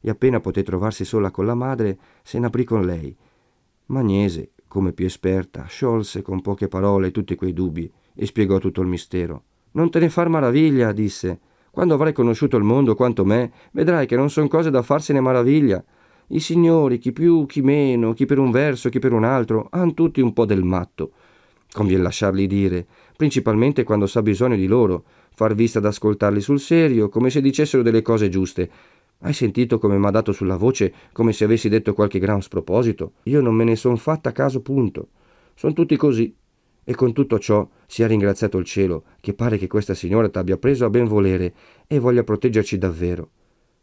[0.00, 3.16] E appena poté trovarsi sola con la madre, se n'aprì con lei.
[3.86, 8.88] Magnese, come più esperta, sciolse con poche parole tutti quei dubbi e spiegò tutto il
[8.88, 9.42] mistero.
[9.72, 11.40] Non te ne far maraviglia, disse.
[11.70, 15.82] Quando avrai conosciuto il mondo quanto me, vedrai che non son cose da farsene maraviglia.
[16.28, 19.94] I signori, chi più, chi meno, chi per un verso, chi per un altro, han
[19.94, 21.12] tutti un po' del matto.
[21.74, 22.86] Convien lasciarli dire,
[23.16, 25.04] principalmente quando sa bisogno di loro,
[25.34, 28.70] far vista ad ascoltarli sul serio, come se dicessero delle cose giuste.
[29.18, 33.14] Hai sentito come m'ha dato sulla voce, come se avessi detto qualche gran sproposito?
[33.24, 35.08] Io non me ne son fatta caso, punto.
[35.54, 36.34] Son tutti così,
[36.84, 40.84] e con tutto ciò sia ringraziato il cielo, che pare che questa signora t'abbia preso
[40.84, 41.54] a ben volere
[41.86, 43.30] e voglia proteggerci davvero.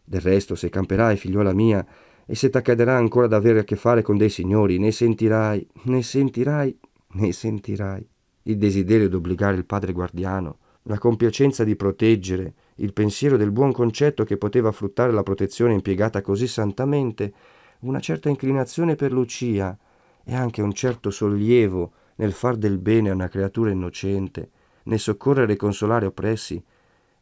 [0.03, 1.85] Del resto, se camperai, figliuola mia,
[2.25, 6.77] e se t'accaderà ancora d'avere a che fare con dei signori, ne sentirai, ne sentirai,
[7.13, 8.07] ne sentirai.
[8.43, 14.23] Il desiderio d'obbligare il padre guardiano, la compiacenza di proteggere, il pensiero del buon concetto
[14.23, 17.33] che poteva fruttare la protezione impiegata così santamente,
[17.81, 19.77] una certa inclinazione per Lucia,
[20.23, 24.49] e anche un certo sollievo nel far del bene a una creatura innocente,
[24.83, 26.63] nel soccorrere e consolare oppressi,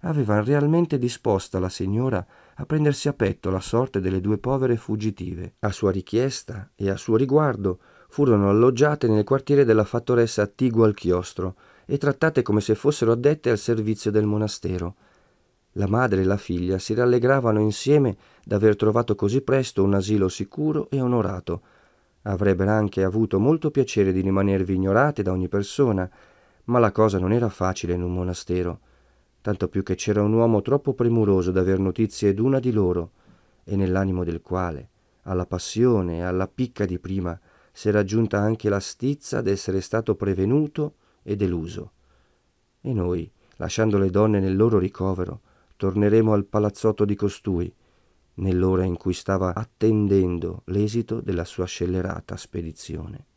[0.01, 5.55] avevano realmente disposta la signora a prendersi a petto la sorte delle due povere fuggitive.
[5.59, 7.79] A sua richiesta e a suo riguardo
[8.11, 11.55] furono alloggiate nel quartiere della fattoressa attiguo al chiostro
[11.85, 14.95] e trattate come se fossero addette al servizio del monastero.
[15.73, 20.89] La madre e la figlia si rallegravano insieme d'aver trovato così presto un asilo sicuro
[20.89, 21.61] e onorato.
[22.23, 26.09] Avrebbero anche avuto molto piacere di rimanervi ignorate da ogni persona,
[26.65, 28.79] ma la cosa non era facile in un monastero,
[29.41, 33.11] tanto più che c'era un uomo troppo premuroso d'aver notizie d'una di loro,
[33.63, 34.89] e nell'animo del quale,
[35.23, 37.39] alla passione e alla picca di prima,
[37.79, 41.93] s'era aggiunta anche la stizza d'essere stato prevenuto e deluso.
[42.81, 45.39] E noi, lasciando le donne nel loro ricovero,
[45.77, 47.73] torneremo al palazzotto di costui,
[48.33, 53.27] nell'ora in cui stava attendendo l'esito della sua scellerata spedizione.